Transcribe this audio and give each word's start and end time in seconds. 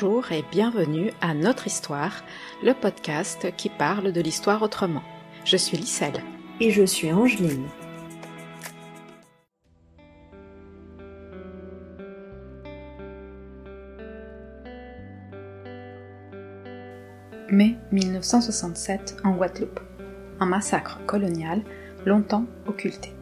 Bonjour 0.00 0.32
et 0.32 0.44
bienvenue 0.50 1.12
à 1.20 1.34
Notre 1.34 1.66
Histoire, 1.66 2.24
le 2.62 2.72
podcast 2.72 3.48
qui 3.56 3.68
parle 3.68 4.12
de 4.12 4.20
l'histoire 4.22 4.62
autrement. 4.62 5.02
Je 5.44 5.58
suis 5.58 5.76
Lisselle. 5.76 6.22
Et 6.58 6.70
je 6.70 6.84
suis 6.84 7.12
Angeline. 7.12 7.66
Mai 17.50 17.76
1967 17.92 19.18
en 19.24 19.32
Guadeloupe. 19.32 19.80
Un 20.38 20.46
massacre 20.46 20.98
colonial 21.04 21.62
longtemps 22.06 22.46
occulté. 22.66 23.12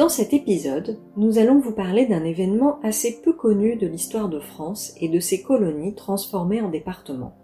Dans 0.00 0.08
cet 0.08 0.32
épisode, 0.32 0.98
nous 1.18 1.36
allons 1.36 1.58
vous 1.58 1.72
parler 1.74 2.06
d'un 2.06 2.24
événement 2.24 2.80
assez 2.82 3.20
peu 3.20 3.34
connu 3.34 3.76
de 3.76 3.86
l'histoire 3.86 4.30
de 4.30 4.40
France 4.40 4.94
et 4.98 5.10
de 5.10 5.20
ses 5.20 5.42
colonies 5.42 5.94
transformées 5.94 6.62
en 6.62 6.70
départements. 6.70 7.36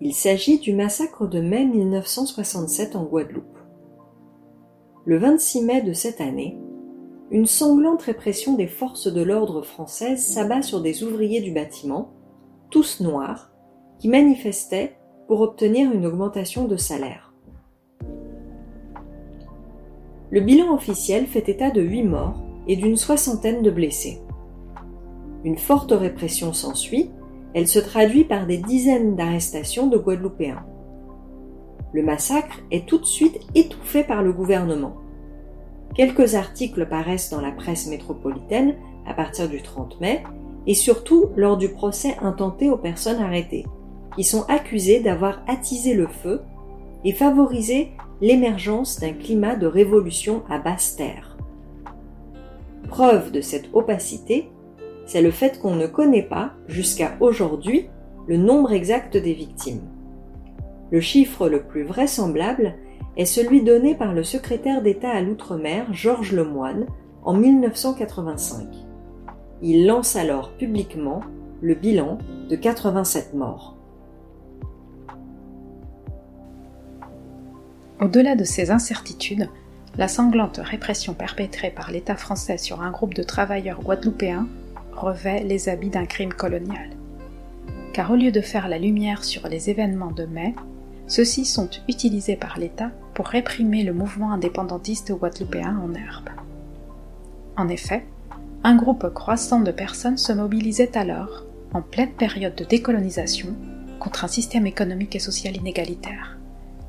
Il 0.00 0.14
s'agit 0.14 0.58
du 0.58 0.74
massacre 0.74 1.28
de 1.28 1.40
mai 1.40 1.64
1967 1.64 2.96
en 2.96 3.04
Guadeloupe. 3.04 3.56
Le 5.04 5.16
26 5.16 5.62
mai 5.62 5.82
de 5.82 5.92
cette 5.92 6.20
année, 6.20 6.58
une 7.30 7.46
sanglante 7.46 8.02
répression 8.02 8.54
des 8.54 8.66
forces 8.66 9.06
de 9.06 9.22
l'ordre 9.22 9.62
françaises 9.62 10.26
s'abat 10.26 10.62
sur 10.62 10.80
des 10.80 11.04
ouvriers 11.04 11.40
du 11.40 11.52
bâtiment, 11.52 12.10
tous 12.68 13.00
noirs, 13.00 13.52
qui 14.00 14.08
manifestaient 14.08 14.96
pour 15.28 15.40
obtenir 15.40 15.92
une 15.92 16.04
augmentation 16.04 16.66
de 16.66 16.76
salaire. 16.76 17.21
Le 20.32 20.40
bilan 20.40 20.72
officiel 20.72 21.26
fait 21.26 21.50
état 21.50 21.70
de 21.70 21.82
huit 21.82 22.04
morts 22.04 22.42
et 22.66 22.76
d'une 22.76 22.96
soixantaine 22.96 23.60
de 23.60 23.70
blessés. 23.70 24.22
Une 25.44 25.58
forte 25.58 25.92
répression 25.92 26.54
s'ensuit, 26.54 27.10
elle 27.52 27.68
se 27.68 27.78
traduit 27.78 28.24
par 28.24 28.46
des 28.46 28.56
dizaines 28.56 29.14
d'arrestations 29.14 29.88
de 29.88 29.98
Guadeloupéens. 29.98 30.64
Le 31.92 32.02
massacre 32.02 32.60
est 32.70 32.86
tout 32.86 32.96
de 32.96 33.04
suite 33.04 33.40
étouffé 33.54 34.04
par 34.04 34.22
le 34.22 34.32
gouvernement. 34.32 34.96
Quelques 35.94 36.34
articles 36.34 36.88
paraissent 36.88 37.28
dans 37.28 37.42
la 37.42 37.52
presse 37.52 37.86
métropolitaine 37.86 38.76
à 39.06 39.12
partir 39.12 39.50
du 39.50 39.60
30 39.60 40.00
mai 40.00 40.22
et 40.66 40.74
surtout 40.74 41.26
lors 41.36 41.58
du 41.58 41.68
procès 41.68 42.16
intenté 42.22 42.70
aux 42.70 42.78
personnes 42.78 43.20
arrêtées, 43.20 43.66
qui 44.16 44.24
sont 44.24 44.44
accusées 44.48 45.00
d'avoir 45.00 45.42
attisé 45.46 45.92
le 45.92 46.06
feu 46.06 46.40
et 47.04 47.12
favorisé 47.12 47.90
l'émergence 48.22 49.00
d'un 49.00 49.12
climat 49.12 49.56
de 49.56 49.66
révolution 49.66 50.44
à 50.48 50.58
basse 50.58 50.94
terre. 50.94 51.36
Preuve 52.88 53.32
de 53.32 53.40
cette 53.40 53.68
opacité, 53.72 54.48
c'est 55.06 55.22
le 55.22 55.32
fait 55.32 55.60
qu'on 55.60 55.74
ne 55.74 55.88
connaît 55.88 56.22
pas, 56.22 56.52
jusqu'à 56.68 57.16
aujourd'hui, 57.18 57.88
le 58.28 58.36
nombre 58.36 58.72
exact 58.72 59.16
des 59.16 59.34
victimes. 59.34 59.82
Le 60.92 61.00
chiffre 61.00 61.48
le 61.48 61.64
plus 61.64 61.82
vraisemblable 61.82 62.76
est 63.16 63.24
celui 63.24 63.64
donné 63.64 63.96
par 63.96 64.14
le 64.14 64.22
secrétaire 64.22 64.82
d'État 64.82 65.10
à 65.10 65.20
l'outre-mer 65.20 65.92
Georges 65.92 66.32
Lemoine 66.32 66.86
en 67.24 67.34
1985. 67.34 68.68
Il 69.62 69.86
lance 69.86 70.14
alors 70.14 70.52
publiquement 70.52 71.22
le 71.60 71.74
bilan 71.74 72.18
de 72.48 72.54
87 72.54 73.34
morts. 73.34 73.76
Au-delà 78.02 78.34
de 78.34 78.42
ces 78.42 78.72
incertitudes, 78.72 79.48
la 79.96 80.08
sanglante 80.08 80.58
répression 80.60 81.14
perpétrée 81.14 81.70
par 81.70 81.92
l'État 81.92 82.16
français 82.16 82.58
sur 82.58 82.82
un 82.82 82.90
groupe 82.90 83.14
de 83.14 83.22
travailleurs 83.22 83.80
guadeloupéens 83.80 84.48
revêt 84.92 85.44
les 85.44 85.68
habits 85.68 85.88
d'un 85.88 86.06
crime 86.06 86.32
colonial. 86.32 86.90
Car 87.92 88.10
au 88.10 88.16
lieu 88.16 88.32
de 88.32 88.40
faire 88.40 88.66
la 88.66 88.80
lumière 88.80 89.22
sur 89.22 89.46
les 89.46 89.70
événements 89.70 90.10
de 90.10 90.24
mai, 90.24 90.52
ceux-ci 91.06 91.44
sont 91.44 91.70
utilisés 91.88 92.34
par 92.34 92.58
l'État 92.58 92.90
pour 93.14 93.28
réprimer 93.28 93.84
le 93.84 93.92
mouvement 93.92 94.32
indépendantiste 94.32 95.12
guadeloupéen 95.12 95.78
en 95.78 95.94
herbe. 95.94 96.30
En 97.56 97.68
effet, 97.68 98.04
un 98.64 98.74
groupe 98.74 99.14
croissant 99.14 99.60
de 99.60 99.70
personnes 99.70 100.18
se 100.18 100.32
mobilisait 100.32 100.98
alors, 100.98 101.44
en 101.72 101.82
pleine 101.82 102.14
période 102.14 102.56
de 102.56 102.64
décolonisation, 102.64 103.54
contre 104.00 104.24
un 104.24 104.28
système 104.28 104.66
économique 104.66 105.14
et 105.14 105.20
social 105.20 105.56
inégalitaire 105.56 106.36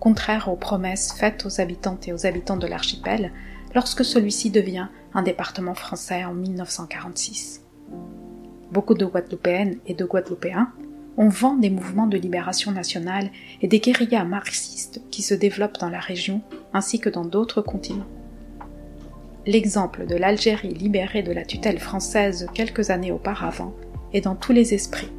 contraire 0.04 0.50
aux 0.50 0.58
promesses 0.58 1.14
faites 1.14 1.46
aux 1.46 1.62
habitantes 1.62 2.10
et 2.10 2.12
aux 2.12 2.26
habitants 2.26 2.58
de 2.58 2.68
l'archipel 2.68 3.32
lorsque 3.74 4.04
celui-ci 4.04 4.50
devient 4.50 4.88
un 5.14 5.24
département 5.24 5.76
français 5.76 6.26
en 6.26 6.34
1946. 6.34 7.64
Beaucoup 8.74 8.96
de 8.96 9.06
Guadeloupéennes 9.06 9.78
et 9.88 9.94
de 9.94 10.04
Guadeloupéens 10.04 10.74
ont 11.16 11.30
vent 11.30 11.56
des 11.56 11.70
mouvements 11.70 12.08
de 12.08 12.18
libération 12.18 12.74
nationale 12.74 13.30
et 13.62 13.70
des 13.70 13.80
guérillas 13.80 14.26
marxistes 14.26 15.00
qui 15.10 15.22
se 15.22 15.34
développent 15.34 15.80
dans 15.80 15.90
la 15.90 16.02
région 16.02 16.42
ainsi 16.74 17.00
que 17.00 17.10
dans 17.10 17.24
d'autres 17.24 17.62
continents. 17.62 18.12
L'exemple 19.46 20.06
de 20.06 20.18
l'Algérie 20.18 20.74
libérée 20.74 21.24
de 21.24 21.32
la 21.32 21.46
tutelle 21.46 21.80
française 21.80 22.50
quelques 22.54 22.90
années 22.90 23.14
auparavant 23.14 23.74
est 24.12 24.26
dans 24.26 24.36
tous 24.36 24.52
les 24.52 24.74
esprits, 24.74 25.14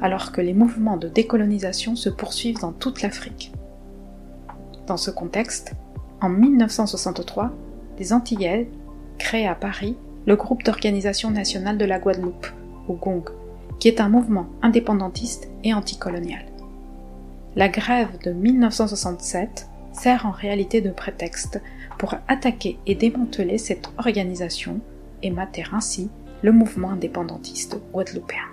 alors 0.00 0.30
que 0.30 0.40
les 0.40 0.54
mouvements 0.54 0.98
de 0.98 1.08
décolonisation 1.08 1.96
se 1.96 2.10
poursuivent 2.10 2.60
dans 2.60 2.72
toute 2.72 3.02
l'Afrique. 3.02 3.50
Dans 4.90 4.96
ce 4.96 5.12
contexte, 5.12 5.74
en 6.20 6.28
1963, 6.28 7.52
les 8.00 8.12
Antillais 8.12 8.68
créent 9.18 9.46
à 9.46 9.54
Paris 9.54 9.96
le 10.26 10.34
groupe 10.34 10.64
d'organisation 10.64 11.30
nationale 11.30 11.78
de 11.78 11.84
la 11.84 12.00
Guadeloupe, 12.00 12.48
ou 12.88 12.94
GONG, 12.94 13.28
qui 13.78 13.86
est 13.86 14.00
un 14.00 14.08
mouvement 14.08 14.48
indépendantiste 14.62 15.48
et 15.62 15.72
anticolonial. 15.74 16.44
La 17.54 17.68
grève 17.68 18.18
de 18.24 18.32
1967 18.32 19.68
sert 19.92 20.26
en 20.26 20.32
réalité 20.32 20.80
de 20.80 20.90
prétexte 20.90 21.62
pour 21.96 22.16
attaquer 22.26 22.76
et 22.88 22.96
démanteler 22.96 23.58
cette 23.58 23.92
organisation 23.96 24.80
et 25.22 25.30
mater 25.30 25.66
ainsi 25.72 26.10
le 26.42 26.50
mouvement 26.50 26.90
indépendantiste 26.90 27.78
guadeloupéen. 27.92 28.48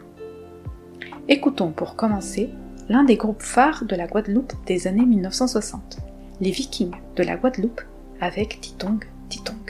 Écoutons 1.30 1.72
pour 1.72 1.96
commencer 1.96 2.52
l'un 2.90 3.06
des 3.06 3.18
groupes 3.18 3.42
phares 3.42 3.86
de 3.86 3.96
la 3.96 4.06
Guadeloupe 4.06 4.54
des 4.68 4.86
années 4.86 5.04
1960 5.04 5.98
les 6.40 6.52
Vikings 6.52 6.96
de 7.16 7.24
la 7.24 7.36
Guadeloupe 7.36 7.82
avec 8.22 8.62
Titong 8.62 9.04
Titong. 9.30 9.67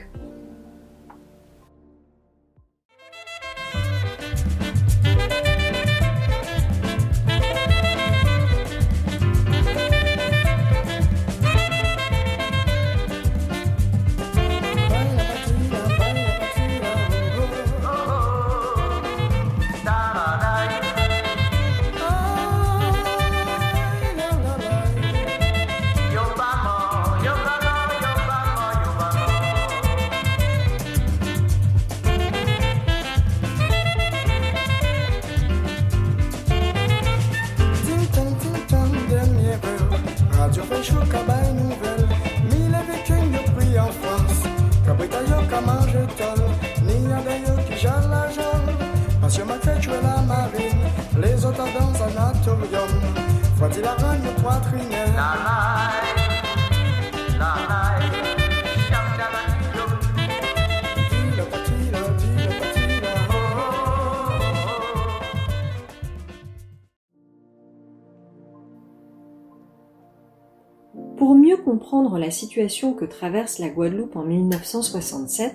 La 72.18 72.32
situation 72.32 72.94
que 72.94 73.06
traverse 73.06 73.60
la 73.60 73.70
Guadeloupe 73.70 74.16
en 74.16 74.24
1967, 74.24 75.54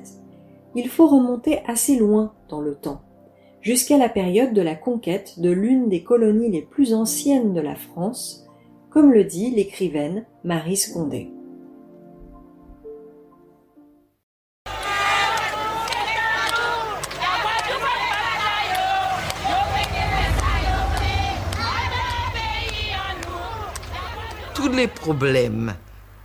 il 0.74 0.88
faut 0.88 1.06
remonter 1.06 1.60
assez 1.66 1.96
loin 1.96 2.32
dans 2.48 2.60
le 2.60 2.74
temps, 2.74 3.02
jusqu'à 3.60 3.98
la 3.98 4.08
période 4.08 4.52
de 4.52 4.62
la 4.62 4.74
conquête 4.74 5.38
de 5.38 5.50
l'une 5.50 5.88
des 5.88 6.02
colonies 6.02 6.50
les 6.50 6.62
plus 6.62 6.94
anciennes 6.94 7.52
de 7.52 7.60
la 7.60 7.74
France, 7.74 8.46
comme 8.90 9.12
le 9.12 9.24
dit 9.24 9.50
l'écrivaine 9.50 10.26
Marie 10.44 10.76
Scondé. 10.76 11.30
Tous 24.54 24.68
les 24.68 24.86
problèmes 24.86 25.74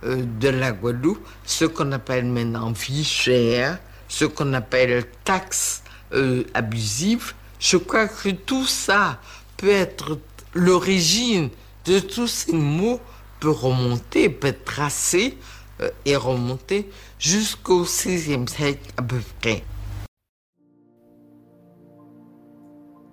de 0.02 0.48
la 0.48 0.72
Guadeloupe, 0.72 1.26
ce 1.44 1.64
qu'on 1.64 1.92
appelle 1.92 2.26
maintenant 2.26 2.70
vie 2.70 3.04
chère, 3.04 3.78
ce 4.08 4.24
qu'on 4.24 4.52
appelle 4.54 5.04
taxes 5.24 5.82
euh, 6.12 6.44
abusives, 6.54 7.34
je 7.58 7.76
crois 7.76 8.08
que 8.08 8.30
tout 8.30 8.64
ça 8.64 9.18
peut 9.56 9.68
être 9.68 10.18
l'origine 10.54 11.50
de 11.84 11.98
tous 11.98 12.26
ces 12.26 12.52
mots 12.52 13.00
peut 13.40 13.50
remonter, 13.50 14.28
peut 14.28 14.48
être 14.48 14.64
tracé 14.64 15.36
euh, 15.80 15.90
et 16.04 16.16
remonter 16.16 16.88
jusqu'au 17.18 17.82
XVIe 17.82 18.48
siècle 18.48 18.92
à 18.96 19.02
peu 19.02 19.18
près. 19.40 19.62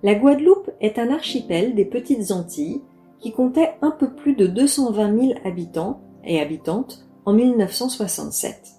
La 0.03 0.15
Guadeloupe 0.15 0.69
est 0.81 0.99
un 0.99 1.11
archipel 1.11 1.73
des 1.75 1.85
Petites 1.85 2.31
Antilles 2.31 2.81
qui 3.19 3.31
comptait 3.31 3.73
un 3.81 3.91
peu 3.91 4.13
plus 4.13 4.35
de 4.35 4.45
220 4.45 5.19
000 5.19 5.33
habitants 5.45 6.01
et 6.25 6.39
habitantes 6.39 7.05
en 7.25 7.33
1967. 7.33 8.73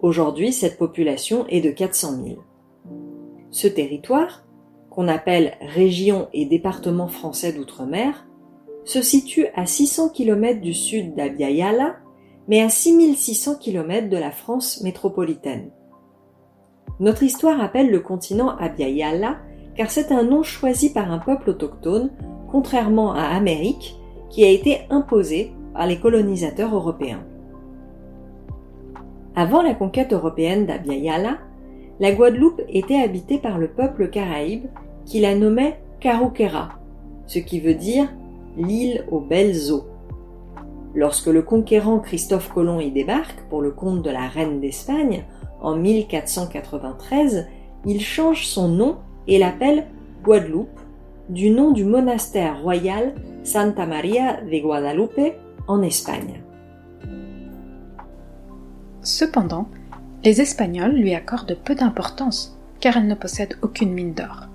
Aujourd'hui, 0.00 0.52
cette 0.52 0.78
population 0.78 1.46
est 1.48 1.60
de 1.60 1.70
400 1.70 2.24
000. 2.24 2.36
Ce 3.50 3.68
territoire, 3.68 4.44
qu'on 4.90 5.08
appelle 5.08 5.54
région 5.60 6.28
et 6.32 6.44
département 6.44 7.08
français 7.08 7.52
d'outre-mer, 7.52 8.26
se 8.84 9.00
situe 9.00 9.46
à 9.54 9.66
600 9.66 10.10
km 10.10 10.60
du 10.60 10.74
sud 10.74 11.14
d'Abya 11.14 11.94
mais 12.48 12.60
à 12.60 12.68
6600 12.68 13.56
km 13.56 14.08
de 14.08 14.16
la 14.16 14.32
France 14.32 14.80
métropolitaine. 14.82 15.70
Notre 16.98 17.22
histoire 17.22 17.60
appelle 17.60 17.90
le 17.90 18.00
continent 18.00 18.56
Abya 18.58 19.36
car 19.76 19.90
c'est 19.90 20.12
un 20.12 20.24
nom 20.24 20.42
choisi 20.42 20.92
par 20.92 21.10
un 21.10 21.18
peuple 21.18 21.50
autochtone, 21.50 22.10
contrairement 22.50 23.14
à 23.14 23.22
Amérique, 23.22 23.96
qui 24.28 24.44
a 24.44 24.48
été 24.48 24.80
imposé 24.90 25.52
par 25.72 25.86
les 25.86 25.98
colonisateurs 25.98 26.74
européens. 26.74 27.24
Avant 29.34 29.62
la 29.62 29.74
conquête 29.74 30.12
européenne 30.12 30.66
d'Abya 30.66 31.38
la 32.00 32.12
Guadeloupe 32.12 32.62
était 32.68 33.00
habitée 33.00 33.38
par 33.38 33.58
le 33.58 33.68
peuple 33.68 34.08
caraïbe 34.08 34.66
qui 35.04 35.20
la 35.20 35.34
nommait 35.34 35.80
Caruquera, 36.00 36.70
ce 37.26 37.38
qui 37.38 37.60
veut 37.60 37.74
dire 37.74 38.08
l'île 38.56 39.04
aux 39.10 39.20
belles 39.20 39.70
eaux. 39.70 39.84
Lorsque 40.94 41.28
le 41.28 41.42
conquérant 41.42 42.00
Christophe 42.00 42.52
Colomb 42.52 42.80
y 42.80 42.90
débarque 42.90 43.40
pour 43.48 43.62
le 43.62 43.70
compte 43.70 44.02
de 44.02 44.10
la 44.10 44.28
reine 44.28 44.60
d'Espagne 44.60 45.24
en 45.60 45.76
1493, 45.76 47.46
il 47.86 48.00
change 48.00 48.46
son 48.46 48.68
nom 48.68 48.96
et 49.26 49.38
l'appelle 49.38 49.86
Guadeloupe, 50.22 50.68
du 51.28 51.50
nom 51.50 51.70
du 51.70 51.84
monastère 51.84 52.60
royal 52.62 53.14
Santa 53.44 53.86
Maria 53.86 54.40
de 54.42 54.60
Guadalupe 54.60 55.34
en 55.68 55.82
Espagne. 55.82 56.42
Cependant, 59.02 59.68
les 60.24 60.40
Espagnols 60.40 60.94
lui 60.94 61.14
accordent 61.14 61.58
peu 61.64 61.74
d'importance 61.74 62.56
car 62.80 62.96
elle 62.96 63.06
ne 63.06 63.14
possède 63.14 63.56
aucune 63.62 63.92
mine 63.92 64.14
d'or. 64.14 64.48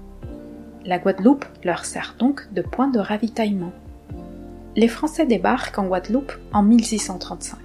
La 0.86 1.00
Guadeloupe 1.00 1.46
leur 1.64 1.86
sert 1.86 2.16
donc 2.18 2.48
de 2.54 2.62
point 2.62 2.88
de 2.88 3.00
ravitaillement. 3.00 3.74
Les 4.76 4.88
Français 4.88 5.26
débarquent 5.26 5.80
en 5.80 5.88
Guadeloupe 5.88 6.34
en 6.54 6.64
1635. 6.64 7.58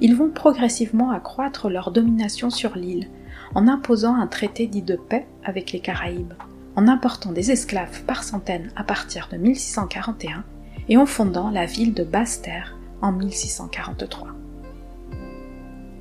Ils 0.00 0.14
vont 0.14 0.30
progressivement 0.30 1.10
accroître 1.10 1.68
leur 1.68 1.90
domination 1.90 2.50
sur 2.50 2.76
l'île 2.76 3.08
en 3.54 3.68
imposant 3.68 4.14
un 4.14 4.26
traité 4.26 4.66
dit 4.66 4.82
de 4.82 4.96
paix 4.96 5.26
avec 5.44 5.72
les 5.72 5.80
Caraïbes, 5.80 6.34
en 6.76 6.88
important 6.88 7.32
des 7.32 7.50
esclaves 7.50 8.02
par 8.04 8.22
centaines 8.22 8.70
à 8.76 8.84
partir 8.84 9.28
de 9.32 9.36
1641 9.36 10.44
et 10.88 10.96
en 10.96 11.06
fondant 11.06 11.50
la 11.50 11.66
ville 11.66 11.94
de 11.94 12.04
Basse-Terre 12.04 12.76
en 13.00 13.12
1643. 13.12 14.28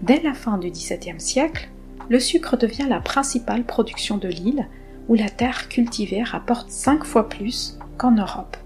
Dès 0.02 0.22
la 0.22 0.34
fin 0.34 0.58
du 0.58 0.70
XVIIe 0.70 1.20
siècle, 1.20 1.70
le 2.10 2.20
sucre 2.20 2.58
devient 2.58 2.88
la 2.90 3.00
principale 3.00 3.64
production 3.64 4.18
de 4.18 4.28
l'île, 4.28 4.68
où 5.08 5.16
la 5.16 5.30
terre 5.30 5.70
cultivée 5.70 6.24
rapporte 6.24 6.70
cinq 6.70 7.06
fois 7.06 7.30
plus 7.30 7.78
qu'en 7.98 8.12
Europe. 8.12 8.58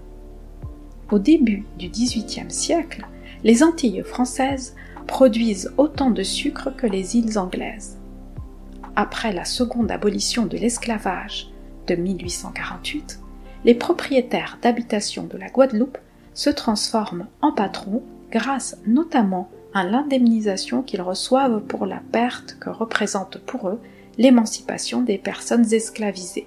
Au 1.10 1.18
début 1.18 1.64
du 1.78 1.88
XVIIIe 1.88 2.50
siècle, 2.50 3.06
les 3.44 3.62
Antilles 3.62 4.02
françaises 4.04 4.74
produisent 5.06 5.72
autant 5.78 6.10
de 6.10 6.22
sucre 6.22 6.70
que 6.76 6.86
les 6.86 7.16
îles 7.16 7.38
anglaises. 7.38 7.98
Après 8.96 9.32
la 9.32 9.44
seconde 9.44 9.90
abolition 9.90 10.46
de 10.46 10.58
l'esclavage 10.58 11.50
de 11.86 11.94
1848, 11.94 13.20
les 13.64 13.74
propriétaires 13.74 14.58
d'habitation 14.60 15.24
de 15.24 15.38
la 15.38 15.48
Guadeloupe 15.48 15.98
se 16.38 16.50
transforment 16.50 17.26
en 17.42 17.50
patrons 17.50 18.04
grâce 18.30 18.78
notamment 18.86 19.48
à 19.74 19.82
l'indemnisation 19.82 20.82
qu'ils 20.82 21.02
reçoivent 21.02 21.62
pour 21.62 21.84
la 21.84 22.00
perte 22.12 22.56
que 22.60 22.70
représente 22.70 23.38
pour 23.38 23.68
eux 23.68 23.80
l'émancipation 24.18 25.02
des 25.02 25.18
personnes 25.18 25.74
esclavisées. 25.74 26.46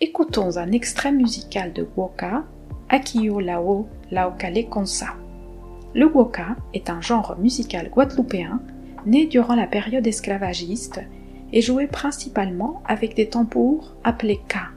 Écoutons 0.00 0.56
un 0.56 0.70
extrait 0.70 1.10
musical 1.10 1.72
de 1.72 1.84
Woka, 1.96 2.44
Akiyo 2.88 3.40
Lao 3.40 3.88
Laokale 4.12 4.68
Konsa. 4.68 5.16
Le 5.94 6.06
woka 6.06 6.54
est 6.72 6.88
un 6.88 7.00
genre 7.00 7.34
musical 7.36 7.90
guadeloupéen 7.90 8.60
né 9.04 9.26
durant 9.26 9.56
la 9.56 9.66
période 9.66 10.06
esclavagiste 10.06 11.00
et 11.52 11.60
joué 11.60 11.88
principalement 11.88 12.84
avec 12.86 13.16
des 13.16 13.28
tambours 13.30 13.96
appelés 14.04 14.40
ka. 14.46 14.68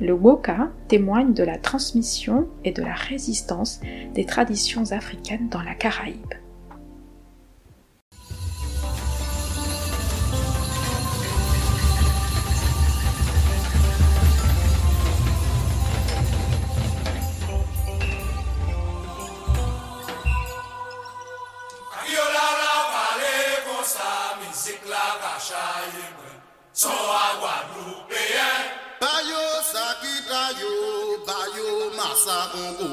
Le 0.00 0.12
woka 0.12 0.70
témoigne 0.88 1.32
de 1.32 1.44
la 1.44 1.58
transmission 1.58 2.48
et 2.64 2.72
de 2.72 2.82
la 2.82 2.94
résistance 2.94 3.80
des 4.14 4.24
traditions 4.24 4.90
africaines 4.92 5.48
dans 5.48 5.62
la 5.62 5.74
Caraïbe. 5.74 6.34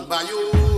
by 0.10 0.24
you. 0.24 0.69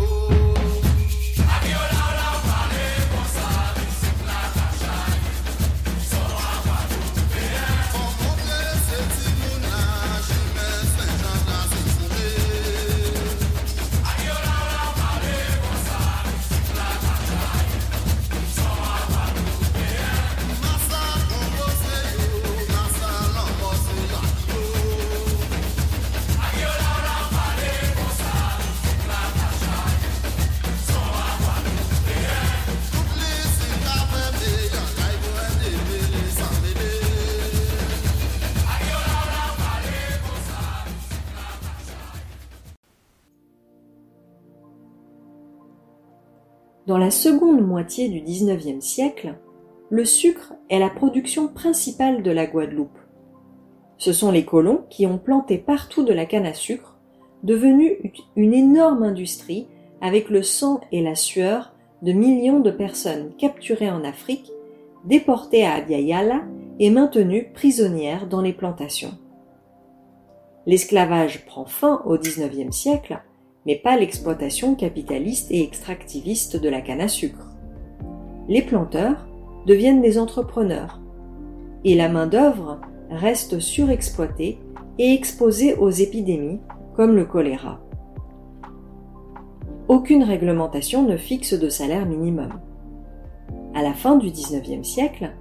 Dans 46.92 46.98
la 46.98 47.10
seconde 47.10 47.66
moitié 47.66 48.10
du 48.10 48.20
XIXe 48.20 48.84
siècle, 48.84 49.36
le 49.90 50.04
sucre 50.04 50.56
est 50.70 50.78
la 50.78 50.90
production 50.90 51.48
principale 51.48 52.22
de 52.22 52.32
la 52.32 52.46
Guadeloupe. 52.46 53.00
Ce 53.98 54.12
sont 54.12 54.30
les 54.30 54.44
colons 54.44 54.84
qui 54.90 55.06
ont 55.06 55.18
planté 55.18 55.58
partout 55.58 56.04
de 56.04 56.12
la 56.12 56.26
canne 56.26 56.46
à 56.46 56.54
sucre, 56.54 56.98
devenue 57.44 58.12
une 58.36 58.54
énorme 58.54 59.04
industrie 59.04 59.68
avec 60.02 60.30
le 60.30 60.44
sang 60.44 60.82
et 60.92 61.02
la 61.02 61.16
sueur 61.16 61.72
de 62.02 62.12
millions 62.12 62.60
de 62.60 62.72
personnes 62.72 63.32
capturées 63.38 63.90
en 63.90 64.04
Afrique, 64.04 64.52
déportées 65.06 65.66
à 65.66 65.76
Abya 65.76 66.44
et 66.78 66.90
maintenues 66.90 67.52
prisonnières 67.54 68.28
dans 68.28 68.42
les 68.42 68.52
plantations. 68.52 69.18
L'esclavage 70.66 71.46
prend 71.46 71.64
fin 71.64 72.02
au 72.04 72.18
XIXe 72.18 72.76
siècle 72.76 73.22
mais 73.66 73.76
pas 73.76 73.98
l'exploitation 73.98 74.76
capitaliste 74.76 75.52
et 75.52 75.64
extractiviste 75.64 76.58
de 76.58 76.70
la 76.70 76.82
canne 76.82 77.02
à 77.02 77.08
sucre. 77.08 77.48
Les 78.48 78.62
planteurs 78.62 79.28
deviennent 79.66 80.02
des 80.02 80.18
entrepreneurs, 80.18 81.00
et 81.84 81.96
la 81.96 82.10
main-d'œuvre 82.10 82.82
reste 83.10 83.60
surexploitée 83.60 84.60
et 84.98 85.14
exposée 85.14 85.76
aux 85.76 85.90
épidémies 85.90 86.60
comme 86.96 87.16
le 87.16 87.26
choléra. 87.26 87.80
Aucune 89.88 90.24
réglementation 90.24 91.04
ne 91.04 91.18
fixe 91.18 91.54
de 91.54 91.70
salaire 91.70 92.06
minimum. 92.06 92.50
À 93.74 93.84
la 93.84 93.94
fin 93.94 94.16
du 94.16 94.32
XIXe 94.32 94.88
siècle, 94.88 95.32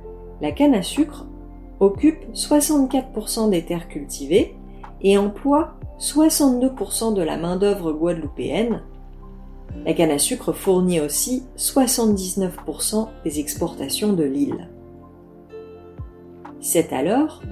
la 0.40 0.52
canne 0.52 0.74
à 0.74 0.82
sucre 0.82 1.26
occupe 1.80 2.32
64% 2.34 3.50
des 3.50 3.62
terres 3.62 3.88
cultivées 3.88 4.54
et 5.02 5.16
emploie 5.16 5.79
62% 6.00 7.12
de 7.12 7.20
la 7.20 7.36
main-d'œuvre 7.36 7.92
guadeloupéenne. 7.92 8.82
La 9.84 9.92
canne 9.92 10.10
à 10.10 10.18
sucre 10.18 10.52
fournit 10.52 10.98
aussi 10.98 11.44
79% 11.58 13.08
des 13.22 13.38
exportations 13.38 14.14
de 14.14 14.24
l'île. 14.24 14.70
C'est 16.58 16.94
alors 16.94 17.42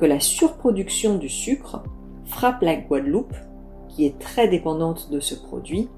que 0.00 0.06
la 0.06 0.18
surproduction 0.18 1.16
du 1.16 1.28
sucre 1.28 1.82
frappe 2.24 2.62
la 2.62 2.76
Guadeloupe, 2.76 3.34
qui 3.88 4.06
est 4.06 4.18
très 4.18 4.48
dépendante 4.48 5.10
de 5.10 5.20
ce 5.20 5.34
produit, 5.34 5.88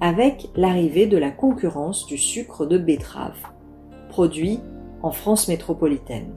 avec 0.00 0.48
l'arrivée 0.56 1.06
de 1.06 1.18
la 1.18 1.30
concurrence 1.30 2.06
du 2.06 2.18
sucre 2.18 2.66
de 2.66 2.78
betterave, 2.78 3.38
produit 4.08 4.58
en 5.02 5.12
France 5.12 5.46
métropolitaine. 5.46 6.34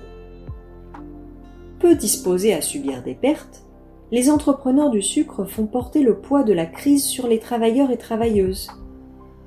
Peu 1.79 1.96
disposés 1.96 2.53
à 2.53 2.62
subir 2.62 3.01
des 3.01 3.15
pertes, 3.15 3.63
les 4.12 4.30
entrepreneurs 4.30 4.89
du 4.89 5.01
sucre 5.01 5.46
font 5.46 5.65
porter 5.65 6.03
le 6.03 6.18
poids 6.18 6.44
de 6.44 6.51
la 6.51 6.65
crise 6.65 7.06
sur 7.06 7.27
les 7.27 7.39
travailleurs 7.39 7.91
et 7.91 7.98
travailleuses. 7.98 8.70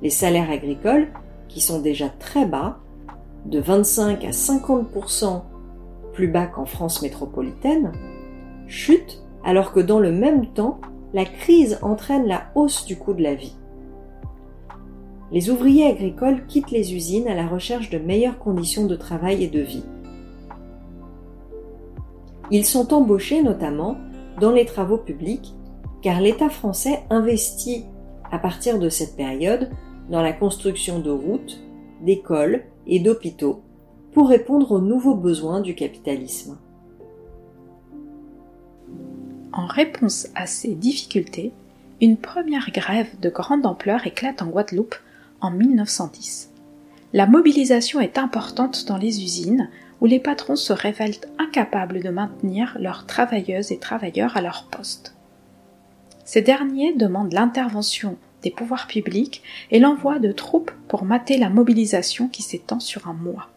Les 0.00 0.10
salaires 0.10 0.50
agricoles, 0.50 1.08
qui 1.48 1.60
sont 1.60 1.80
déjà 1.80 2.08
très 2.08 2.46
bas, 2.46 2.78
de 3.44 3.60
25 3.60 4.24
à 4.24 4.30
50% 4.30 5.42
plus 6.14 6.28
bas 6.28 6.46
qu'en 6.46 6.64
France 6.64 7.02
métropolitaine, 7.02 7.92
chutent 8.66 9.22
alors 9.44 9.72
que 9.72 9.80
dans 9.80 10.00
le 10.00 10.12
même 10.12 10.46
temps, 10.46 10.80
la 11.12 11.26
crise 11.26 11.78
entraîne 11.82 12.26
la 12.26 12.44
hausse 12.54 12.86
du 12.86 12.96
coût 12.96 13.12
de 13.12 13.22
la 13.22 13.34
vie. 13.34 13.54
Les 15.30 15.50
ouvriers 15.50 15.86
agricoles 15.86 16.46
quittent 16.46 16.70
les 16.70 16.94
usines 16.94 17.28
à 17.28 17.34
la 17.34 17.46
recherche 17.46 17.90
de 17.90 17.98
meilleures 17.98 18.38
conditions 18.38 18.86
de 18.86 18.96
travail 18.96 19.44
et 19.44 19.48
de 19.48 19.60
vie. 19.60 19.84
Ils 22.50 22.64
sont 22.64 22.94
embauchés 22.94 23.42
notamment 23.42 23.96
dans 24.40 24.52
les 24.52 24.64
travaux 24.64 24.98
publics, 24.98 25.54
car 26.02 26.20
l'État 26.20 26.48
français 26.48 27.02
investit 27.10 27.84
à 28.30 28.38
partir 28.38 28.78
de 28.78 28.88
cette 28.88 29.16
période 29.16 29.70
dans 30.10 30.22
la 30.22 30.32
construction 30.32 30.98
de 30.98 31.10
routes, 31.10 31.60
d'écoles 32.02 32.64
et 32.86 33.00
d'hôpitaux 33.00 33.62
pour 34.12 34.28
répondre 34.28 34.72
aux 34.72 34.80
nouveaux 34.80 35.14
besoins 35.14 35.60
du 35.60 35.74
capitalisme. 35.74 36.58
En 39.52 39.66
réponse 39.66 40.28
à 40.34 40.46
ces 40.46 40.74
difficultés, 40.74 41.52
une 42.00 42.16
première 42.16 42.70
grève 42.70 43.08
de 43.20 43.30
grande 43.30 43.66
ampleur 43.66 44.06
éclate 44.06 44.42
en 44.42 44.46
Guadeloupe 44.46 44.96
en 45.40 45.50
1910. 45.50 46.50
La 47.12 47.26
mobilisation 47.26 48.00
est 48.00 48.18
importante 48.18 48.86
dans 48.88 48.96
les 48.96 49.22
usines 49.22 49.70
où 50.04 50.06
les 50.06 50.20
patrons 50.20 50.54
se 50.54 50.74
révèlent 50.74 51.16
incapables 51.38 52.02
de 52.02 52.10
maintenir 52.10 52.76
leurs 52.78 53.06
travailleuses 53.06 53.72
et 53.72 53.78
travailleurs 53.78 54.36
à 54.36 54.42
leur 54.42 54.68
poste. 54.70 55.14
Ces 56.26 56.42
derniers 56.42 56.92
demandent 56.92 57.32
l'intervention 57.32 58.18
des 58.42 58.50
pouvoirs 58.50 58.86
publics 58.86 59.42
et 59.70 59.78
l'envoi 59.78 60.18
de 60.18 60.30
troupes 60.30 60.72
pour 60.88 61.04
mater 61.04 61.38
la 61.38 61.48
mobilisation 61.48 62.28
qui 62.28 62.42
s'étend 62.42 62.80
sur 62.80 63.08
un 63.08 63.14
mois. 63.14 63.48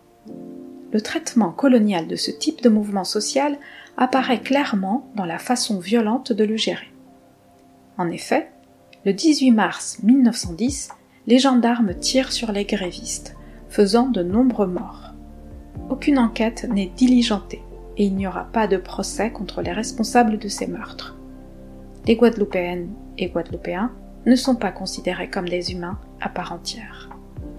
Le 0.94 1.01
traitement 1.01 1.51
colonial 1.51 2.08
de 2.08 2.16
ce 2.16 2.32
type 2.32 2.63
de 2.63 2.70
mouvement 2.70 3.04
social 3.04 3.58
apparaît 3.98 4.39
clairement 4.39 5.12
dans 5.16 5.25
la 5.25 5.39
façon 5.39 5.80
violente 5.80 6.32
de 6.32 6.46
le 6.46 6.56
gérer. 6.56 6.94
En 7.98 8.10
effet, 8.10 8.50
le 9.04 9.12
18 9.12 9.51
mars 9.51 10.00
1910, 10.01 10.92
les 11.27 11.39
gendarmes 11.39 11.94
tirent 11.94 12.32
sur 12.32 12.54
les 12.54 12.63
grévistes, 12.63 13.36
faisant 13.68 14.08
de 14.08 14.24
nombreux 14.24 14.68
morts 14.68 15.07
aucune 15.89 16.20
enquête 16.20 16.67
n'est 16.70 16.91
diligentée 16.96 17.62
et 17.98 18.06
il 18.06 18.15
n'y 18.15 18.27
aura 18.27 18.44
pas 18.46 18.67
de 18.67 18.77
procès 18.77 19.32
contre 19.32 19.62
les 19.62 19.72
responsables 19.72 20.38
de 20.38 20.48
ces 20.48 20.67
meurtres. 20.67 21.15
Les 22.06 22.15
Guadeloupéennes 22.15 22.89
et 23.17 23.29
Guadeloupéens 23.29 23.91
ne 24.25 24.36
sont 24.36 24.56
pas 24.56 24.72
considérés 24.72 25.29
comme 25.29 25.50
des 25.50 25.72
humains 25.72 25.98
à 26.22 26.29
part 26.29 26.51
entière. 26.51 27.10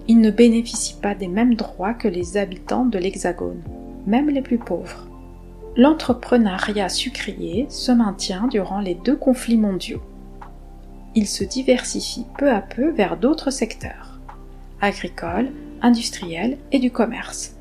Ils 0.07 0.19
ne 0.19 0.31
bénéficient 0.31 0.99
pas 1.01 1.15
des 1.15 1.27
mêmes 1.27 1.55
droits 1.55 1.93
que 1.93 2.07
les 2.07 2.37
habitants 2.37 2.85
de 2.85 2.97
l'Hexagone, 2.97 3.61
même 4.07 4.29
les 4.29 4.41
plus 4.41 4.57
pauvres. 4.57 5.07
L'entrepreneuriat 5.75 6.89
sucrier 6.89 7.67
se 7.69 7.91
maintient 7.91 8.47
durant 8.47 8.79
les 8.79 8.95
deux 8.95 9.15
conflits 9.15 9.57
mondiaux. 9.57 10.01
Il 11.15 11.27
se 11.27 11.43
diversifie 11.43 12.25
peu 12.37 12.49
à 12.51 12.61
peu 12.61 12.89
vers 12.91 13.17
d'autres 13.17 13.51
secteurs, 13.51 14.19
agricoles, 14.81 15.51
industriels 15.81 16.57
et 16.71 16.79
du 16.79 16.91
commerce 16.91 17.58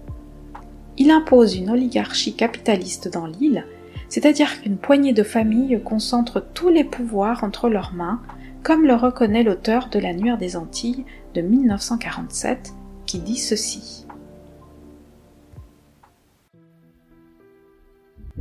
il 0.99 1.11
impose 1.13 1.57
une 1.57 1.71
oligarchie 1.71 2.35
capitaliste 2.35 3.09
dans 3.09 3.27
l'île, 3.27 3.65
c'est-à-dire 4.09 4.61
qu'une 4.61 4.79
poignée 4.79 5.13
de 5.13 5.23
familles 5.23 5.81
concentre 5.85 6.45
tous 6.55 6.69
les 6.69 6.85
pouvoirs 6.85 7.45
entre 7.45 7.69
leurs 7.69 7.95
mains, 7.95 8.21
comme 8.65 8.85
le 8.85 8.95
reconnaît 8.95 9.45
l'auteur 9.45 9.89
de 9.91 10.01
La 10.01 10.13
Nuire 10.13 10.39
des 10.39 10.57
Antilles 10.57 11.05
de 11.35 11.41
1947, 11.41 12.73
qui 13.07 13.21
dit 13.21 13.37
ceci. 13.37 14.07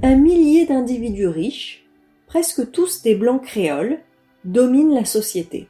Un 0.01 0.15
millier 0.15 0.65
d'individus 0.65 1.27
riches, 1.27 1.85
presque 2.27 2.71
tous 2.71 3.03
des 3.03 3.15
blancs 3.15 3.43
créoles, 3.43 3.99
dominent 4.45 4.93
la 4.93 5.05
société. 5.05 5.69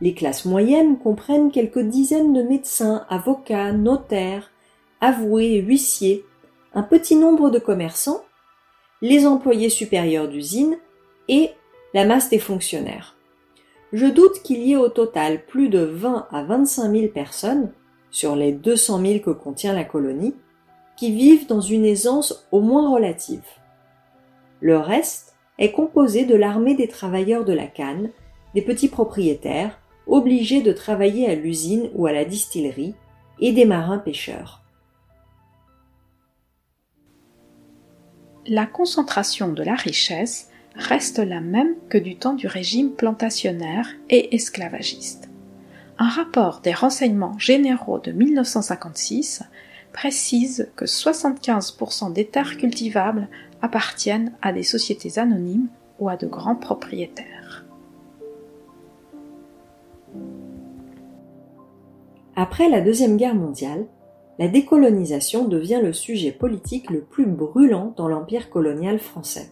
Les 0.00 0.14
classes 0.14 0.46
moyennes 0.46 0.98
comprennent 0.98 1.50
quelques 1.50 1.80
dizaines 1.80 2.32
de 2.32 2.42
médecins, 2.42 3.04
avocats, 3.08 3.72
notaires, 3.72 4.50
avoués, 5.00 5.56
huissiers, 5.56 6.24
un 6.74 6.82
petit 6.82 7.16
nombre 7.16 7.50
de 7.50 7.58
commerçants, 7.58 8.24
les 9.02 9.26
employés 9.26 9.70
supérieurs 9.70 10.28
d'usine 10.28 10.76
et 11.28 11.50
la 11.94 12.04
masse 12.04 12.28
des 12.28 12.38
fonctionnaires. 12.38 13.16
Je 13.92 14.06
doute 14.06 14.42
qu'il 14.42 14.62
y 14.62 14.72
ait 14.72 14.76
au 14.76 14.88
total 14.88 15.44
plus 15.46 15.68
de 15.68 15.80
20 15.80 16.28
à 16.30 16.44
25 16.44 16.92
000 16.92 17.08
personnes, 17.08 17.72
sur 18.10 18.36
les 18.36 18.52
200 18.52 19.00
000 19.00 19.18
que 19.20 19.30
contient 19.30 19.74
la 19.74 19.84
colonie, 19.84 20.34
qui 20.96 21.12
vivent 21.12 21.46
dans 21.46 21.60
une 21.60 21.84
aisance 21.84 22.46
au 22.52 22.60
moins 22.60 22.92
relative. 22.92 23.46
Le 24.60 24.76
reste 24.76 25.34
est 25.58 25.72
composé 25.72 26.24
de 26.24 26.34
l'armée 26.34 26.74
des 26.74 26.88
travailleurs 26.88 27.44
de 27.44 27.52
la 27.52 27.66
canne, 27.66 28.10
des 28.54 28.62
petits 28.62 28.88
propriétaires, 28.88 29.78
obligés 30.06 30.60
de 30.60 30.72
travailler 30.72 31.28
à 31.28 31.34
l'usine 31.34 31.90
ou 31.94 32.06
à 32.06 32.12
la 32.12 32.24
distillerie, 32.24 32.94
et 33.40 33.52
des 33.52 33.64
marins 33.64 33.98
pêcheurs. 33.98 34.59
La 38.46 38.66
concentration 38.66 39.52
de 39.52 39.62
la 39.62 39.74
richesse 39.74 40.48
reste 40.74 41.18
la 41.18 41.40
même 41.40 41.74
que 41.88 41.98
du 41.98 42.16
temps 42.16 42.34
du 42.34 42.46
régime 42.46 42.92
plantationnaire 42.92 43.88
et 44.08 44.34
esclavagiste. 44.34 45.28
Un 45.98 46.08
rapport 46.08 46.60
des 46.60 46.72
renseignements 46.72 47.38
généraux 47.38 47.98
de 47.98 48.12
1956 48.12 49.42
précise 49.92 50.70
que 50.76 50.86
75% 50.86 52.12
des 52.12 52.26
terres 52.26 52.56
cultivables 52.56 53.28
appartiennent 53.60 54.32
à 54.40 54.52
des 54.52 54.62
sociétés 54.62 55.18
anonymes 55.18 55.68
ou 55.98 56.08
à 56.08 56.16
de 56.16 56.26
grands 56.26 56.56
propriétaires. 56.56 57.64
Après 62.36 62.70
la 62.70 62.80
Deuxième 62.80 63.18
Guerre 63.18 63.34
mondiale, 63.34 63.84
la 64.40 64.48
décolonisation 64.48 65.46
devient 65.46 65.80
le 65.82 65.92
sujet 65.92 66.32
politique 66.32 66.88
le 66.88 67.02
plus 67.02 67.26
brûlant 67.26 67.92
dans 67.98 68.08
l'empire 68.08 68.48
colonial 68.48 68.98
français. 68.98 69.50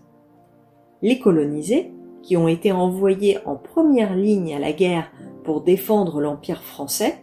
Les 1.02 1.18
colonisés, 1.18 1.92
qui 2.22 2.38
ont 2.38 2.48
été 2.48 2.72
envoyés 2.72 3.36
en 3.44 3.54
première 3.54 4.16
ligne 4.16 4.54
à 4.54 4.58
la 4.58 4.72
guerre 4.72 5.12
pour 5.44 5.60
défendre 5.60 6.22
l'empire 6.22 6.62
français, 6.62 7.18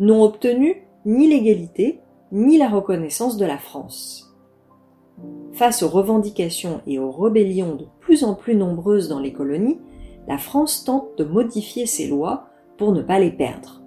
n'ont 0.00 0.24
obtenu 0.24 0.88
ni 1.06 1.28
l'égalité 1.28 2.00
ni 2.32 2.58
la 2.58 2.68
reconnaissance 2.68 3.36
de 3.36 3.46
la 3.46 3.58
France. 3.58 4.34
Face 5.52 5.84
aux 5.84 5.88
revendications 5.88 6.80
et 6.88 6.98
aux 6.98 7.12
rébellions 7.12 7.76
de 7.76 7.86
plus 8.00 8.24
en 8.24 8.34
plus 8.34 8.56
nombreuses 8.56 9.08
dans 9.08 9.20
les 9.20 9.32
colonies, 9.32 9.78
la 10.26 10.38
France 10.38 10.82
tente 10.82 11.16
de 11.16 11.22
modifier 11.22 11.86
ses 11.86 12.08
lois 12.08 12.48
pour 12.76 12.90
ne 12.90 13.02
pas 13.02 13.20
les 13.20 13.30
perdre 13.30 13.83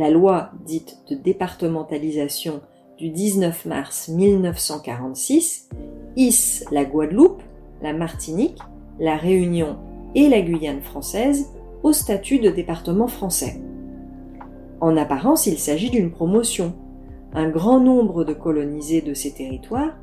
la 0.00 0.08
loi 0.08 0.52
dite 0.64 0.96
de 1.10 1.14
départementalisation 1.14 2.62
du 2.96 3.10
19 3.10 3.66
mars 3.66 4.08
1946 4.08 5.68
hisse 6.16 6.64
la 6.72 6.86
Guadeloupe, 6.86 7.42
la 7.82 7.92
Martinique, 7.92 8.60
la 8.98 9.18
Réunion 9.18 9.76
et 10.14 10.30
la 10.30 10.40
Guyane 10.40 10.80
française 10.80 11.52
au 11.82 11.92
statut 11.92 12.38
de 12.38 12.48
département 12.48 13.08
français. 13.08 13.60
En 14.80 14.96
apparence, 14.96 15.46
il 15.46 15.58
s'agit 15.58 15.90
d'une 15.90 16.10
promotion. 16.10 16.72
Un 17.34 17.50
grand 17.50 17.78
nombre 17.78 18.24
de 18.24 18.32
colonisés 18.32 19.02
de 19.02 19.12
ces 19.12 19.34
territoires, 19.34 19.98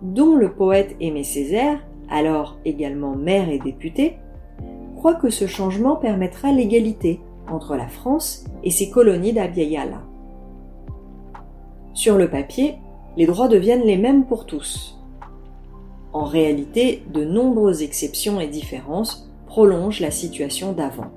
dont 0.00 0.34
le 0.34 0.54
poète 0.54 0.96
Aimé 0.98 1.24
Césaire, 1.24 1.78
alors 2.08 2.56
également 2.64 3.16
maire 3.16 3.50
et 3.50 3.58
député, 3.58 4.16
croient 4.96 5.16
que 5.16 5.28
ce 5.28 5.46
changement 5.46 5.96
permettra 5.96 6.52
l'égalité 6.52 7.20
entre 7.48 7.76
la 7.76 7.88
France 7.88 8.44
et 8.62 8.70
ses 8.70 8.90
colonies 8.90 9.32
d'Abiyala. 9.32 10.02
Sur 11.94 12.16
le 12.16 12.28
papier, 12.28 12.76
les 13.16 13.26
droits 13.26 13.48
deviennent 13.48 13.84
les 13.84 13.98
mêmes 13.98 14.24
pour 14.24 14.46
tous. 14.46 14.98
En 16.12 16.24
réalité, 16.24 17.02
de 17.12 17.24
nombreuses 17.24 17.82
exceptions 17.82 18.40
et 18.40 18.48
différences 18.48 19.30
prolongent 19.46 20.00
la 20.00 20.10
situation 20.10 20.72
d'avant. 20.72 21.10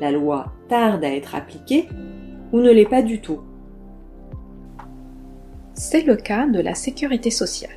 La 0.00 0.10
loi 0.10 0.52
tarde 0.68 1.04
à 1.04 1.14
être 1.14 1.34
appliquée 1.34 1.88
ou 2.52 2.58
ne 2.58 2.70
l'est 2.70 2.88
pas 2.88 3.02
du 3.02 3.20
tout. 3.20 3.40
C'est 5.74 6.02
le 6.02 6.16
cas 6.16 6.46
de 6.46 6.60
la 6.60 6.74
sécurité 6.74 7.30
sociale. 7.30 7.70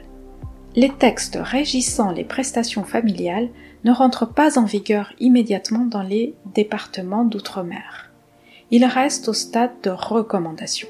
Les 0.76 0.90
textes 0.90 1.38
régissant 1.42 2.12
les 2.12 2.24
prestations 2.24 2.84
familiales 2.84 3.50
ne 3.84 3.92
rentrent 3.92 4.32
pas 4.32 4.60
en 4.60 4.66
vigueur 4.66 5.14
immédiatement 5.20 5.86
dans 5.86 6.04
les 6.04 6.36
départements 6.54 7.26
d'outre-mer. 7.26 8.12
Ils 8.70 8.86
restent 8.86 9.28
au 9.28 9.34
stade 9.34 9.72
de 9.84 9.90
recommandation. 9.90 10.88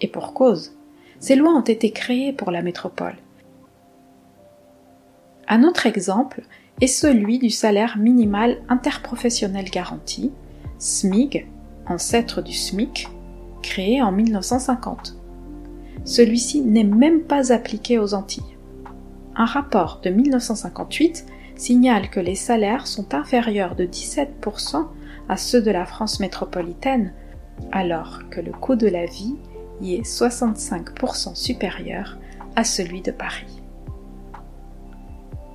Et 0.00 0.08
pour 0.08 0.34
cause, 0.34 0.72
ces 1.18 1.34
lois 1.34 1.52
ont 1.52 1.62
été 1.62 1.90
créées 1.90 2.32
pour 2.32 2.50
la 2.50 2.62
métropole. 2.62 3.16
Un 5.48 5.64
autre 5.64 5.86
exemple 5.86 6.42
est 6.80 6.86
celui 6.86 7.38
du 7.38 7.50
salaire 7.50 7.96
minimal 7.98 8.58
interprofessionnel 8.68 9.70
garanti, 9.70 10.30
SMIG, 10.78 11.48
ancêtre 11.86 12.42
du 12.42 12.52
SMIC, 12.52 13.08
créé 13.62 14.02
en 14.02 14.12
1950. 14.12 15.16
Celui-ci 16.04 16.60
n'est 16.60 16.84
même 16.84 17.22
pas 17.22 17.52
appliqué 17.52 17.98
aux 17.98 18.14
Antilles. 18.14 18.56
Un 19.34 19.46
rapport 19.46 20.00
de 20.04 20.10
1958 20.10 21.26
signale 21.58 22.08
que 22.08 22.20
les 22.20 22.34
salaires 22.34 22.86
sont 22.86 23.14
inférieurs 23.14 23.74
de 23.74 23.84
17% 23.84 24.86
à 25.28 25.36
ceux 25.36 25.60
de 25.60 25.70
la 25.70 25.84
France 25.84 26.20
métropolitaine, 26.20 27.12
alors 27.72 28.20
que 28.30 28.40
le 28.40 28.52
coût 28.52 28.76
de 28.76 28.86
la 28.86 29.04
vie 29.04 29.36
y 29.80 29.94
est 29.94 30.08
65% 30.08 31.34
supérieur 31.34 32.18
à 32.56 32.64
celui 32.64 33.02
de 33.02 33.10
Paris. 33.10 33.62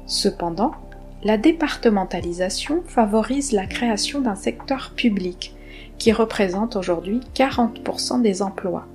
Cependant, 0.06 0.74
la 1.24 1.38
départementalisation 1.38 2.84
favorise 2.86 3.54
la 3.54 3.66
création 3.66 4.20
d'un 4.22 4.36
secteur 4.36 4.92
public 4.96 5.56
qui 5.98 6.12
représente 6.12 6.76
aujourd'hui 6.76 7.22
40% 7.34 8.22
des 8.22 8.42
emplois, 8.42 8.86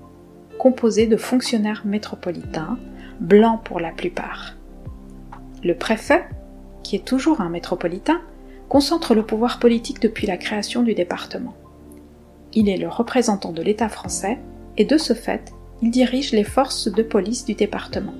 composé 0.58 1.06
de 1.06 1.16
fonctionnaires 1.16 1.82
métropolitains, 1.86 2.78
blancs 3.20 3.62
pour 3.64 3.80
la 3.80 3.90
plupart. 3.90 4.54
Le 5.64 5.74
préfet, 5.74 6.28
qui 6.82 6.96
est 6.96 7.04
toujours 7.04 7.40
un 7.40 7.48
métropolitain, 7.48 8.20
concentre 8.68 9.14
le 9.14 9.24
pouvoir 9.24 9.58
politique 9.58 10.00
depuis 10.00 10.26
la 10.26 10.36
création 10.36 10.82
du 10.82 10.94
département. 10.94 11.54
Il 12.54 12.68
est 12.68 12.76
le 12.76 12.88
représentant 12.88 13.52
de 13.52 13.62
l'État 13.62 13.88
français 13.88 14.38
et 14.76 14.84
de 14.84 14.98
ce 14.98 15.12
fait, 15.12 15.52
il 15.82 15.90
dirige 15.90 16.32
les 16.32 16.44
forces 16.44 16.88
de 16.88 17.02
police 17.02 17.44
du 17.44 17.54
département. 17.54 18.14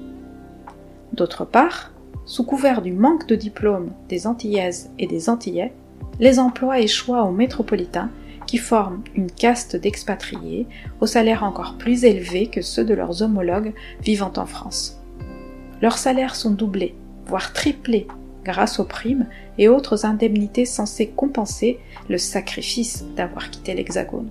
D'autre 1.13 1.45
part, 1.45 1.93
sous 2.25 2.45
couvert 2.45 2.83
du 2.83 2.93
manque 2.93 3.27
de 3.27 3.35
diplômes 3.35 3.91
des 4.09 4.27
Antillaises 4.27 4.91
et 4.99 5.07
des 5.07 5.29
Antillais, 5.31 5.73
les 6.21 6.39
emplois 6.39 6.81
échoient 6.81 7.23
aux 7.23 7.33
métropolitains 7.33 8.11
qui 8.47 8.59
forment 8.59 9.03
une 9.15 9.31
caste 9.31 9.77
d'expatriés 9.77 10.67
au 11.01 11.07
salaire 11.07 11.45
encore 11.45 11.77
plus 11.77 12.05
élevé 12.05 12.47
que 12.47 12.63
ceux 12.63 12.85
de 12.85 12.95
leurs 12.95 13.23
homologues 13.23 13.75
vivant 14.03 14.33
en 14.37 14.47
France. 14.47 15.01
Leurs 15.83 15.99
salaires 15.99 16.35
sont 16.35 16.51
doublés, 16.51 16.95
voire 17.27 17.53
triplés, 17.53 18.09
grâce 18.49 18.81
aux 18.81 18.85
primes 18.85 19.27
et 19.59 19.69
autres 19.69 20.07
indemnités 20.07 20.65
censées 20.65 21.09
compenser 21.09 21.79
le 22.09 22.17
sacrifice 22.17 23.05
d'avoir 23.15 23.51
quitté 23.51 23.75
l'Hexagone. 23.75 24.31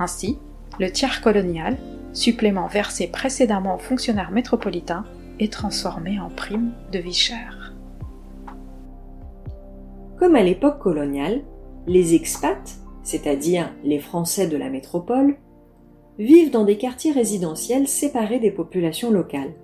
Ainsi, 0.00 0.38
le 0.80 0.90
tiers 0.90 1.22
colonial, 1.22 1.76
supplément 2.12 2.66
versé 2.66 3.06
précédemment 3.06 3.76
aux 3.76 3.80
fonctionnaires 3.80 4.32
métropolitains, 4.32 5.04
est 5.38 5.52
transformé 5.52 6.18
en 6.18 6.30
prime 6.30 6.72
de 6.92 6.98
vie. 6.98 7.30
Comme 10.18 10.34
à 10.34 10.42
l'époque 10.42 10.80
coloniale, 10.80 11.42
les 11.86 12.14
expats, 12.14 12.80
c'est-à-dire 13.04 13.72
les 13.84 14.00
Français 14.00 14.48
de 14.48 14.56
la 14.56 14.68
métropole, 14.68 15.36
vivent 16.18 16.50
dans 16.50 16.64
des 16.64 16.76
quartiers 16.76 17.12
résidentiels 17.12 17.86
séparés 17.86 18.40
des 18.40 18.50
populations 18.50 19.12
locales. 19.12 19.54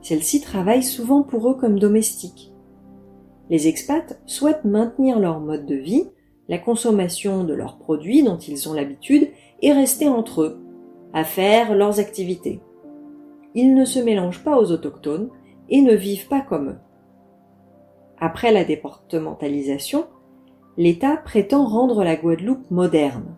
Celles-ci 0.00 0.40
travaillent 0.40 0.82
souvent 0.82 1.22
pour 1.22 1.48
eux 1.48 1.54
comme 1.54 1.78
domestiques. 1.78 2.51
Les 3.52 3.68
expats 3.68 4.18
souhaitent 4.26 4.64
maintenir 4.64 5.20
leur 5.20 5.38
mode 5.38 5.66
de 5.66 5.76
vie, 5.76 6.08
la 6.48 6.58
consommation 6.58 7.44
de 7.44 7.54
leurs 7.54 7.78
produits 7.78 8.24
dont 8.24 8.38
ils 8.38 8.68
ont 8.68 8.72
l'habitude 8.72 9.28
et 9.62 9.72
rester 9.72 10.08
entre 10.08 10.42
eux, 10.42 10.60
à 11.12 11.22
faire 11.22 11.76
leurs 11.76 12.00
activités 12.00 12.60
ils 13.54 13.74
ne 13.74 13.84
se 13.84 13.98
mélangent 13.98 14.44
pas 14.44 14.58
aux 14.58 14.72
autochtones 14.72 15.28
et 15.68 15.80
ne 15.80 15.94
vivent 15.94 16.28
pas 16.28 16.40
comme 16.40 16.70
eux. 16.70 16.78
Après 18.18 18.52
la 18.52 18.64
départementalisation, 18.64 20.06
l'État 20.76 21.16
prétend 21.16 21.66
rendre 21.66 22.04
la 22.04 22.16
Guadeloupe 22.16 22.70
moderne. 22.70 23.36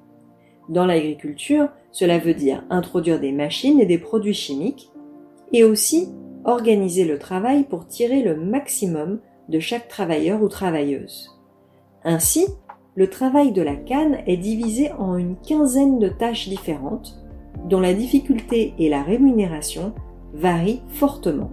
Dans 0.69 0.87
l'agriculture, 0.87 1.69
cela 1.91 2.19
veut 2.19 2.35
dire 2.35 2.65
introduire 2.71 3.21
des 3.21 3.33
machines 3.33 3.81
et 3.81 3.87
des 3.87 3.99
produits 3.99 4.35
chimiques, 4.35 4.91
et 5.53 5.63
aussi 5.63 6.09
organiser 6.45 7.05
le 7.05 7.19
travail 7.19 7.65
pour 7.65 7.87
tirer 7.87 8.23
le 8.23 8.37
maximum 8.37 9.21
de 9.49 9.61
chaque 9.61 9.89
travailleur 9.89 10.43
ou 10.43 10.49
travailleuse. 10.49 11.31
Ainsi, 12.05 12.47
le 12.95 13.09
travail 13.09 13.53
de 13.53 13.63
la 13.63 13.77
canne 13.77 14.19
est 14.27 14.37
divisé 14.37 14.93
en 14.93 15.17
une 15.17 15.37
quinzaine 15.37 15.99
de 15.99 16.09
tâches 16.09 16.49
différentes, 16.49 17.19
dont 17.69 17.81
la 17.81 17.95
difficulté 17.95 18.75
et 18.79 18.89
la 18.89 19.03
rémunération 19.03 19.95
varie 20.33 20.83
fortement. 20.89 21.51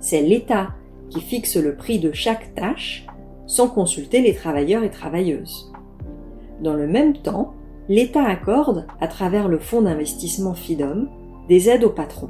C'est 0.00 0.22
l'État 0.22 0.70
qui 1.10 1.20
fixe 1.20 1.56
le 1.56 1.76
prix 1.76 1.98
de 1.98 2.12
chaque 2.12 2.54
tâche 2.54 3.06
sans 3.46 3.68
consulter 3.68 4.20
les 4.20 4.34
travailleurs 4.34 4.84
et 4.84 4.90
travailleuses. 4.90 5.72
Dans 6.60 6.74
le 6.74 6.86
même 6.86 7.16
temps, 7.16 7.54
l'État 7.88 8.24
accorde, 8.24 8.86
à 9.00 9.08
travers 9.08 9.48
le 9.48 9.58
fonds 9.58 9.82
d'investissement 9.82 10.54
FIDOM, 10.54 11.08
des 11.48 11.68
aides 11.70 11.84
aux 11.84 11.90
patrons. 11.90 12.28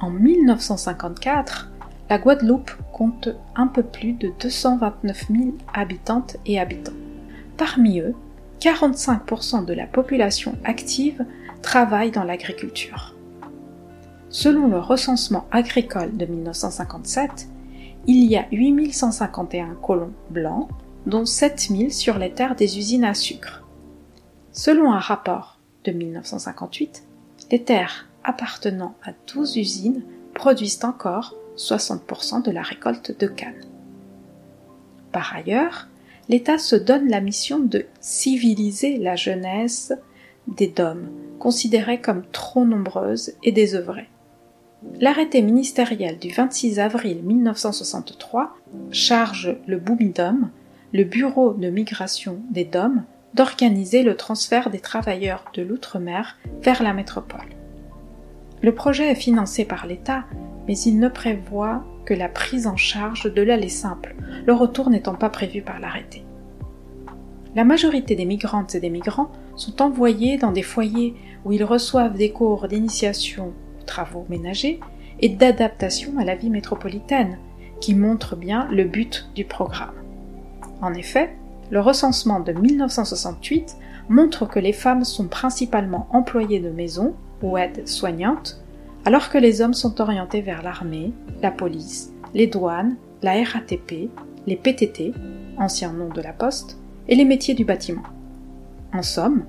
En 0.00 0.10
1954, 0.10 1.70
la 2.10 2.18
Guadeloupe 2.18 2.70
compte 2.92 3.28
un 3.54 3.66
peu 3.66 3.82
plus 3.82 4.12
de 4.12 4.32
229 4.40 5.26
000 5.30 5.42
habitantes 5.72 6.36
et 6.44 6.60
habitants. 6.60 6.92
Parmi 7.56 8.00
eux, 8.00 8.14
45% 8.60 9.64
de 9.64 9.72
la 9.72 9.86
population 9.86 10.54
active 10.64 11.24
travaillent 11.62 12.10
dans 12.10 12.24
l'agriculture. 12.24 13.14
Selon 14.28 14.68
le 14.68 14.78
recensement 14.78 15.46
agricole 15.50 16.16
de 16.16 16.26
1957, 16.26 17.48
il 18.06 18.24
y 18.24 18.36
a 18.36 18.46
8151 18.52 19.76
colons 19.82 20.12
blancs, 20.30 20.68
dont 21.06 21.24
7000 21.24 21.92
sur 21.92 22.18
les 22.18 22.32
terres 22.32 22.56
des 22.56 22.78
usines 22.78 23.04
à 23.04 23.14
sucre. 23.14 23.64
Selon 24.52 24.92
un 24.92 24.98
rapport 24.98 25.58
de 25.84 25.92
1958, 25.92 27.02
les 27.50 27.62
terres 27.62 28.08
appartenant 28.26 28.94
à 29.02 29.12
12 29.32 29.56
usines 29.56 30.02
produisent 30.34 30.84
encore 30.84 31.34
60% 31.56 32.42
de 32.42 32.50
la 32.50 32.62
récolte 32.62 33.18
de 33.18 33.26
canne. 33.26 33.64
Par 35.12 35.34
ailleurs, 35.34 35.88
l'État 36.28 36.58
se 36.58 36.76
donne 36.76 37.08
la 37.08 37.20
mission 37.20 37.60
de 37.60 37.86
civiliser 38.00 38.98
la 38.98 39.16
jeunesse 39.16 39.94
des 40.48 40.66
DOM, 40.66 41.08
considérées 41.38 42.00
comme 42.00 42.24
trop 42.32 42.64
nombreuses 42.64 43.32
et 43.42 43.52
désœuvrées. 43.52 44.08
L'arrêté 45.00 45.40
ministériel 45.40 46.18
du 46.18 46.30
26 46.30 46.78
avril 46.80 47.22
1963 47.22 48.56
charge 48.90 49.56
le 49.66 49.78
BOUMIDOM, 49.78 50.50
le 50.92 51.04
Bureau 51.04 51.54
de 51.54 51.70
migration 51.70 52.40
des 52.50 52.64
DOM, 52.64 53.04
d'organiser 53.34 54.02
le 54.02 54.16
transfert 54.16 54.70
des 54.70 54.80
travailleurs 54.80 55.44
de 55.54 55.62
l'outre-mer 55.62 56.36
vers 56.62 56.82
la 56.82 56.92
métropole. 56.92 57.55
Le 58.62 58.74
projet 58.74 59.10
est 59.10 59.14
financé 59.14 59.64
par 59.64 59.86
l'État, 59.86 60.24
mais 60.66 60.78
il 60.78 60.98
ne 60.98 61.08
prévoit 61.08 61.84
que 62.04 62.14
la 62.14 62.28
prise 62.28 62.66
en 62.66 62.76
charge 62.76 63.32
de 63.32 63.42
l'aller 63.42 63.68
simple, 63.68 64.14
le 64.46 64.52
retour 64.52 64.90
n'étant 64.90 65.14
pas 65.14 65.28
prévu 65.28 65.62
par 65.62 65.80
l'arrêté. 65.80 66.24
La 67.54 67.64
majorité 67.64 68.14
des 68.14 68.24
migrantes 68.24 68.74
et 68.74 68.80
des 68.80 68.90
migrants 68.90 69.30
sont 69.56 69.82
envoyés 69.82 70.36
dans 70.38 70.52
des 70.52 70.62
foyers 70.62 71.14
où 71.44 71.52
ils 71.52 71.64
reçoivent 71.64 72.16
des 72.16 72.30
cours 72.30 72.68
d'initiation 72.68 73.52
aux 73.80 73.84
travaux 73.84 74.26
ménagers 74.28 74.80
et 75.20 75.28
d'adaptation 75.30 76.18
à 76.18 76.24
la 76.24 76.34
vie 76.34 76.50
métropolitaine, 76.50 77.38
qui 77.80 77.94
montrent 77.94 78.36
bien 78.36 78.68
le 78.70 78.84
but 78.84 79.30
du 79.34 79.44
programme. 79.44 79.94
En 80.80 80.92
effet, 80.94 81.34
le 81.70 81.80
recensement 81.80 82.40
de 82.40 82.52
1968 82.52 83.76
montre 84.08 84.46
que 84.46 84.58
les 84.58 84.72
femmes 84.72 85.04
sont 85.04 85.26
principalement 85.26 86.06
employées 86.10 86.60
de 86.60 86.70
maison 86.70 87.14
ou 87.42 87.56
aides-soignantes, 87.56 88.62
alors 89.04 89.30
que 89.30 89.38
les 89.38 89.60
hommes 89.60 89.74
sont 89.74 90.00
orientés 90.00 90.40
vers 90.40 90.62
l'armée, 90.62 91.12
la 91.42 91.50
police, 91.50 92.12
les 92.34 92.46
douanes, 92.46 92.96
la 93.22 93.42
RATP, 93.42 94.10
les 94.46 94.56
PTT, 94.56 95.12
anciens 95.58 95.92
noms 95.92 96.12
de 96.12 96.20
la 96.20 96.32
poste, 96.32 96.78
et 97.08 97.14
les 97.14 97.24
métiers 97.24 97.54
du 97.54 97.64
bâtiment. 97.64 98.02
En 98.92 99.02
somme, 99.02 99.44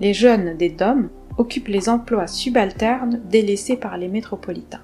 les 0.00 0.14
jeunes 0.14 0.56
des 0.56 0.70
DOM 0.70 1.08
occupent 1.38 1.68
les 1.68 1.88
emplois 1.88 2.26
subalternes 2.26 3.20
délaissés 3.30 3.76
par 3.76 3.96
les 3.96 4.08
métropolitains. 4.08 4.82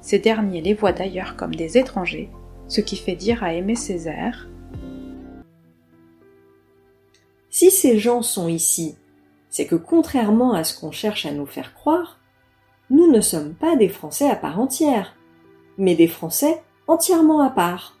Ces 0.00 0.18
derniers 0.18 0.60
les 0.60 0.74
voient 0.74 0.92
d'ailleurs 0.92 1.36
comme 1.36 1.54
des 1.54 1.78
étrangers, 1.78 2.30
ce 2.68 2.80
qui 2.80 2.96
fait 2.96 3.16
dire 3.16 3.42
à 3.42 3.54
Aimé 3.54 3.74
Césaire 3.74 4.48
Si 7.50 7.70
ces 7.70 7.98
gens 7.98 8.22
sont 8.22 8.48
ici, 8.48 8.96
c'est 9.56 9.64
que 9.64 9.74
contrairement 9.74 10.52
à 10.52 10.64
ce 10.64 10.78
qu'on 10.78 10.90
cherche 10.90 11.24
à 11.24 11.30
nous 11.30 11.46
faire 11.46 11.72
croire, 11.72 12.18
nous 12.90 13.10
ne 13.10 13.22
sommes 13.22 13.54
pas 13.54 13.74
des 13.74 13.88
Français 13.88 14.28
à 14.28 14.36
part 14.36 14.60
entière, 14.60 15.16
mais 15.78 15.94
des 15.94 16.08
Français 16.08 16.62
entièrement 16.88 17.40
à 17.40 17.48
part. 17.48 17.98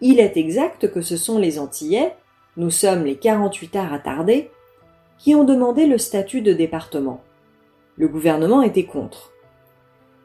Il 0.00 0.18
est 0.18 0.38
exact 0.38 0.90
que 0.90 1.02
ce 1.02 1.18
sont 1.18 1.38
les 1.38 1.58
Antillais, 1.58 2.16
nous 2.56 2.70
sommes 2.70 3.04
les 3.04 3.18
48 3.18 3.76
arts 3.76 3.92
attardés, 3.92 4.50
qui 5.18 5.34
ont 5.34 5.44
demandé 5.44 5.84
le 5.84 5.98
statut 5.98 6.40
de 6.40 6.54
département. 6.54 7.20
Le 7.98 8.08
gouvernement 8.08 8.62
était 8.62 8.86
contre. 8.86 9.32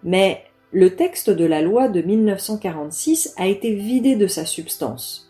Mais 0.01 0.45
le 0.71 0.95
texte 0.95 1.29
de 1.29 1.43
la 1.43 1.61
loi 1.61 1.89
de 1.89 2.01
1946 2.01 3.33
a 3.35 3.47
été 3.47 3.75
vidé 3.75 4.15
de 4.15 4.27
sa 4.27 4.45
substance. 4.45 5.29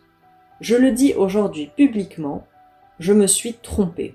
Je 0.59 0.75
le 0.75 0.91
dis 0.91 1.15
aujourd'hui 1.15 1.71
publiquement, 1.75 2.45
je 2.99 3.13
me 3.13 3.25
suis 3.25 3.55
trompé. 3.55 4.13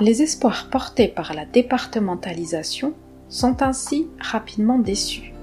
Les 0.00 0.22
espoirs 0.22 0.68
portés 0.70 1.08
par 1.08 1.34
la 1.34 1.44
départementalisation 1.44 2.94
sont 3.28 3.62
ainsi 3.62 4.06
rapidement 4.20 4.78
déçus. 4.78 5.34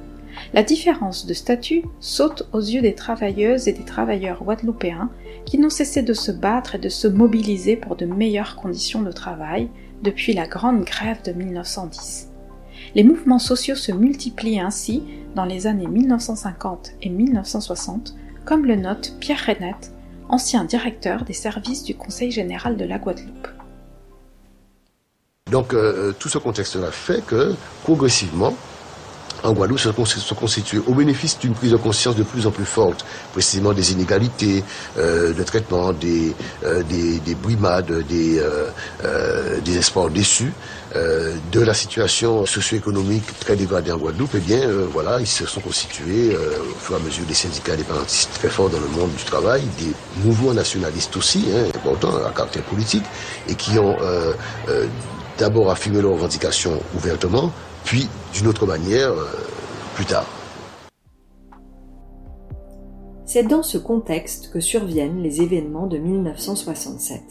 La 0.53 0.63
différence 0.63 1.25
de 1.25 1.33
statut 1.33 1.83
saute 1.99 2.47
aux 2.53 2.61
yeux 2.61 2.81
des 2.81 2.95
travailleuses 2.95 3.67
et 3.67 3.73
des 3.73 3.83
travailleurs 3.83 4.43
guadeloupéens 4.45 5.09
qui 5.45 5.57
n'ont 5.57 5.69
cessé 5.69 6.03
de 6.03 6.13
se 6.13 6.31
battre 6.31 6.75
et 6.75 6.79
de 6.79 6.87
se 6.87 7.09
mobiliser 7.09 7.75
pour 7.75 7.97
de 7.97 8.05
meilleures 8.05 8.55
conditions 8.55 9.01
de 9.01 9.11
travail 9.11 9.69
depuis 10.03 10.31
la 10.31 10.47
grande 10.47 10.85
grève 10.85 11.21
de 11.23 11.33
1910. 11.33 12.31
Les 12.95 13.03
mouvements 13.03 13.39
sociaux 13.39 13.75
se 13.75 13.91
multiplient 13.91 14.61
ainsi 14.61 15.03
dans 15.35 15.45
les 15.45 15.67
années 15.67 15.87
1950 15.87 16.93
et 17.01 17.09
1960, 17.09 18.15
comme 18.45 18.65
le 18.65 18.77
note 18.77 19.17
Pierre 19.19 19.45
Renette, 19.45 19.91
ancien 20.29 20.63
directeur 20.63 21.25
des 21.25 21.33
services 21.33 21.83
du 21.83 21.95
Conseil 21.95 22.31
général 22.31 22.77
de 22.77 22.85
la 22.85 22.99
Guadeloupe. 22.99 23.49
Donc 25.51 25.75
euh, 25.75 26.11
tout 26.17 26.27
ce 26.27 26.39
contexte-là 26.39 26.89
fait 26.89 27.23
que 27.23 27.53
progressivement, 27.83 28.57
en 29.43 29.53
Guadeloupe 29.53 29.79
se, 29.79 30.33
constituer 30.33 30.81
au 30.87 30.95
bénéfice 30.95 31.37
d'une 31.37 31.53
prise 31.53 31.71
de 31.71 31.77
conscience 31.77 32.15
de 32.15 32.23
plus 32.23 32.47
en 32.47 32.51
plus 32.51 32.65
forte, 32.65 33.05
précisément 33.31 33.73
des 33.73 33.91
inégalités 33.91 34.63
euh, 34.97 35.33
de 35.33 35.43
traitement, 35.43 35.93
des, 35.93 36.33
euh, 36.63 36.81
des, 36.83 37.19
des, 37.19 37.35
brimades, 37.35 37.91
des, 38.07 38.39
euh, 38.39 39.59
des 39.63 39.77
espoirs 39.77 40.09
déçus, 40.09 40.51
de 41.51 41.59
la 41.59 41.73
situation 41.73 42.45
socio-économique 42.45 43.25
très 43.41 43.57
dégradée 43.57 43.91
en 43.91 43.97
Guadeloupe, 43.97 44.31
eh 44.35 44.39
bien 44.39 44.61
voilà, 44.93 45.19
ils 45.19 45.27
se 45.27 45.45
sont 45.45 45.59
constitués 45.59 46.33
au 46.35 46.79
fur 46.79 46.95
et 46.95 46.99
à 47.01 47.03
mesure 47.03 47.25
des 47.25 47.33
syndicats 47.33 47.73
indépendantistes 47.73 48.29
très 48.35 48.47
forts 48.47 48.69
dans 48.69 48.79
le 48.79 48.87
monde 48.87 49.11
du 49.13 49.23
travail, 49.25 49.63
des 49.77 49.91
mouvements 50.23 50.53
nationalistes 50.53 51.17
aussi, 51.17 51.47
hein, 51.53 51.65
importants 51.75 52.15
à 52.25 52.31
caractère 52.31 52.63
politique, 52.63 53.03
et 53.49 53.55
qui 53.55 53.77
ont 53.77 53.97
d'abord 55.37 55.69
affirmé 55.69 56.01
leurs 56.01 56.13
revendications 56.13 56.79
ouvertement, 56.95 57.51
puis 57.83 58.07
d'une 58.33 58.47
autre 58.47 58.65
manière 58.65 59.11
euh, 59.11 59.25
plus 59.95 60.05
tard. 60.05 60.25
C'est 63.25 63.43
dans 63.43 63.63
ce 63.63 63.77
contexte 63.77 64.51
que 64.51 64.59
surviennent 64.59 65.21
les 65.21 65.41
événements 65.41 65.87
de 65.87 65.97
1967. 65.97 67.21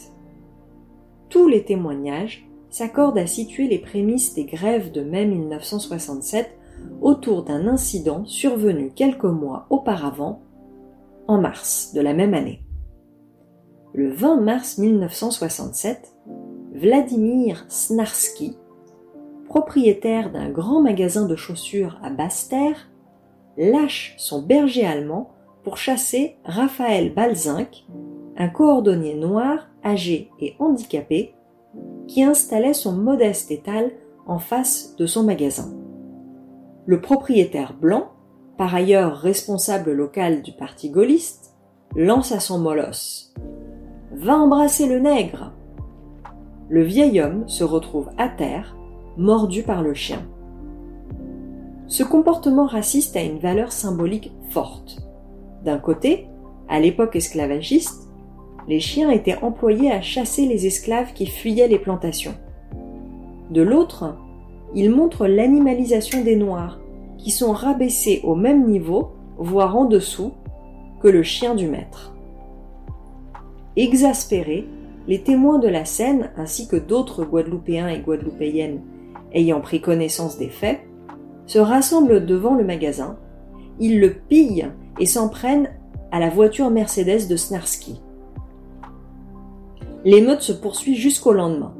Tous 1.29 1.47
les 1.47 1.63
témoignages 1.63 2.47
s'accordent 2.69 3.17
à 3.17 3.27
situer 3.27 3.67
les 3.67 3.79
prémices 3.79 4.33
des 4.33 4.45
grèves 4.45 4.91
de 4.91 5.01
mai 5.01 5.25
1967 5.25 6.51
autour 7.01 7.43
d'un 7.43 7.67
incident 7.67 8.25
survenu 8.25 8.91
quelques 8.93 9.23
mois 9.23 9.65
auparavant, 9.69 10.41
en 11.27 11.39
mars 11.39 11.93
de 11.93 12.01
la 12.01 12.13
même 12.13 12.33
année. 12.33 12.61
Le 13.93 14.11
20 14.11 14.41
mars 14.41 14.77
1967, 14.77 16.13
Vladimir 16.75 17.63
Snarski, 17.69 18.57
propriétaire 19.45 20.29
d'un 20.29 20.49
grand 20.49 20.81
magasin 20.81 21.25
de 21.25 21.37
chaussures 21.37 21.97
à 22.03 22.09
Basse-Terre, 22.09 22.89
lâche 23.57 24.13
son 24.17 24.41
berger 24.41 24.85
allemand 24.85 25.31
pour 25.63 25.77
chasser 25.77 26.35
Raphaël 26.43 27.13
Balzinck, 27.13 27.85
un 28.35 28.49
coordonnier 28.49 29.15
noir 29.15 29.69
âgé 29.85 30.29
et 30.41 30.55
handicapé, 30.59 31.33
qui 32.09 32.23
installait 32.23 32.73
son 32.73 32.91
modeste 32.91 33.51
étal 33.51 33.91
en 34.27 34.37
face 34.37 34.97
de 34.97 35.05
son 35.05 35.23
magasin. 35.23 35.73
Le 36.85 36.99
propriétaire 36.99 37.73
blanc, 37.73 38.09
par 38.57 38.75
ailleurs 38.75 39.15
responsable 39.15 39.93
local 39.93 40.41
du 40.41 40.51
parti 40.51 40.89
gaulliste, 40.89 41.55
lance 41.95 42.33
à 42.33 42.41
son 42.41 42.59
molosse. 42.59 43.33
Va 44.11 44.37
embrasser 44.37 44.87
le 44.87 44.99
nègre. 44.99 45.53
Le 46.69 46.81
vieil 46.81 47.21
homme 47.21 47.47
se 47.47 47.63
retrouve 47.63 48.09
à 48.17 48.27
terre 48.27 48.75
mordu 49.17 49.63
par 49.63 49.81
le 49.81 49.93
chien. 49.93 50.25
Ce 51.87 52.03
comportement 52.03 52.65
raciste 52.65 53.15
a 53.15 53.21
une 53.21 53.37
valeur 53.37 53.71
symbolique 53.71 54.31
forte. 54.49 54.97
D'un 55.63 55.77
côté, 55.77 56.27
à 56.67 56.79
l'époque 56.79 57.15
esclavagiste, 57.15 58.09
les 58.67 58.79
chiens 58.79 59.11
étaient 59.11 59.37
employés 59.43 59.91
à 59.91 60.01
chasser 60.01 60.47
les 60.47 60.65
esclaves 60.65 61.13
qui 61.13 61.27
fuyaient 61.27 61.67
les 61.67 61.77
plantations. 61.77 62.33
De 63.51 63.61
l'autre, 63.61 64.17
il 64.73 64.89
montre 64.89 65.27
l'animalisation 65.27 66.23
des 66.23 66.35
Noirs, 66.35 66.79
qui 67.19 67.29
sont 67.29 67.51
rabaissés 67.51 68.21
au 68.23 68.35
même 68.35 68.65
niveau, 68.65 69.11
voire 69.37 69.77
en 69.77 69.85
dessous, 69.85 70.31
que 71.01 71.07
le 71.07 71.21
chien 71.21 71.53
du 71.53 71.67
maître. 71.67 72.15
Exaspérés, 73.75 74.67
les 75.07 75.21
témoins 75.21 75.59
de 75.59 75.67
la 75.67 75.85
scène, 75.85 76.31
ainsi 76.37 76.67
que 76.67 76.75
d'autres 76.75 77.25
Guadeloupéens 77.25 77.89
et 77.89 77.99
Guadeloupéennes 77.99 78.81
ayant 79.33 79.61
pris 79.61 79.81
connaissance 79.81 80.37
des 80.37 80.49
faits, 80.49 80.79
se 81.45 81.59
rassemblent 81.59 82.25
devant 82.25 82.55
le 82.55 82.63
magasin, 82.63 83.17
ils 83.79 83.99
le 83.99 84.13
pillent 84.13 84.71
et 84.99 85.05
s'en 85.05 85.29
prennent 85.29 85.69
à 86.11 86.19
la 86.19 86.29
voiture 86.29 86.69
Mercedes 86.69 87.27
de 87.29 87.35
Snarsky. 87.35 88.01
L'émeute 90.05 90.41
se 90.41 90.53
poursuit 90.53 90.95
jusqu'au 90.95 91.33
lendemain. 91.33 91.75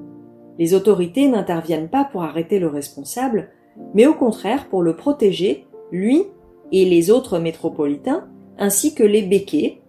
Les 0.59 0.73
autorités 0.73 1.27
n'interviennent 1.27 1.89
pas 1.89 2.03
pour 2.03 2.23
arrêter 2.23 2.59
le 2.59 2.67
responsable, 2.67 3.49
mais 3.93 4.05
au 4.05 4.13
contraire 4.13 4.67
pour 4.69 4.83
le 4.83 4.95
protéger, 4.95 5.67
lui 5.91 6.23
et 6.71 6.85
les 6.85 7.11
autres 7.11 7.39
métropolitains, 7.39 8.27
ainsi 8.57 8.95
que 8.95 9.03
les 9.03 9.21
béquets, 9.21 9.81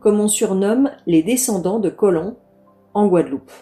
comme 0.00 0.20
on 0.20 0.28
surnomme 0.28 0.90
les 1.06 1.22
descendants 1.22 1.78
de 1.78 1.90
colons 1.90 2.36
en 2.94 3.06
Guadeloupe. 3.06 3.52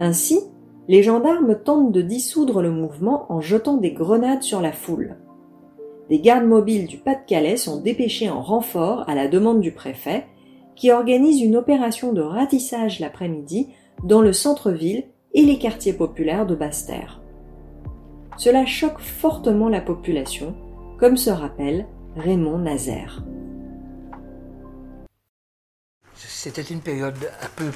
Ainsi, 0.00 0.40
les 0.88 1.02
gendarmes 1.02 1.56
tentent 1.62 1.92
de 1.92 2.02
dissoudre 2.02 2.62
le 2.62 2.70
mouvement 2.70 3.26
en 3.28 3.40
jetant 3.40 3.76
des 3.76 3.92
grenades 3.92 4.42
sur 4.42 4.60
la 4.60 4.72
foule. 4.72 5.16
Des 6.08 6.20
gardes 6.20 6.46
mobiles 6.46 6.86
du 6.86 6.98
Pas-de-Calais 6.98 7.56
sont 7.56 7.80
dépêchés 7.80 8.28
en 8.28 8.42
renfort 8.42 9.04
à 9.08 9.14
la 9.14 9.28
demande 9.28 9.60
du 9.60 9.72
préfet, 9.72 10.26
qui 10.74 10.90
organise 10.90 11.40
une 11.40 11.56
opération 11.56 12.12
de 12.12 12.22
ratissage 12.22 12.98
l'après-midi 12.98 13.68
dans 14.04 14.20
le 14.20 14.32
centre-ville 14.32 15.04
et 15.34 15.42
les 15.42 15.58
quartiers 15.58 15.92
populaires 15.92 16.46
de 16.46 16.54
Basse-Terre. 16.54 17.20
Cela 18.36 18.66
choque 18.66 18.98
fortement 18.98 19.68
la 19.68 19.80
population, 19.80 20.54
comme 20.98 21.16
se 21.16 21.30
rappelle 21.30 21.86
Raymond 22.16 22.58
Nazaire. 22.58 23.24
C'était 26.42 26.62
une 26.62 26.80
période 26.80 27.30
un 27.40 27.48
peu 27.54 27.70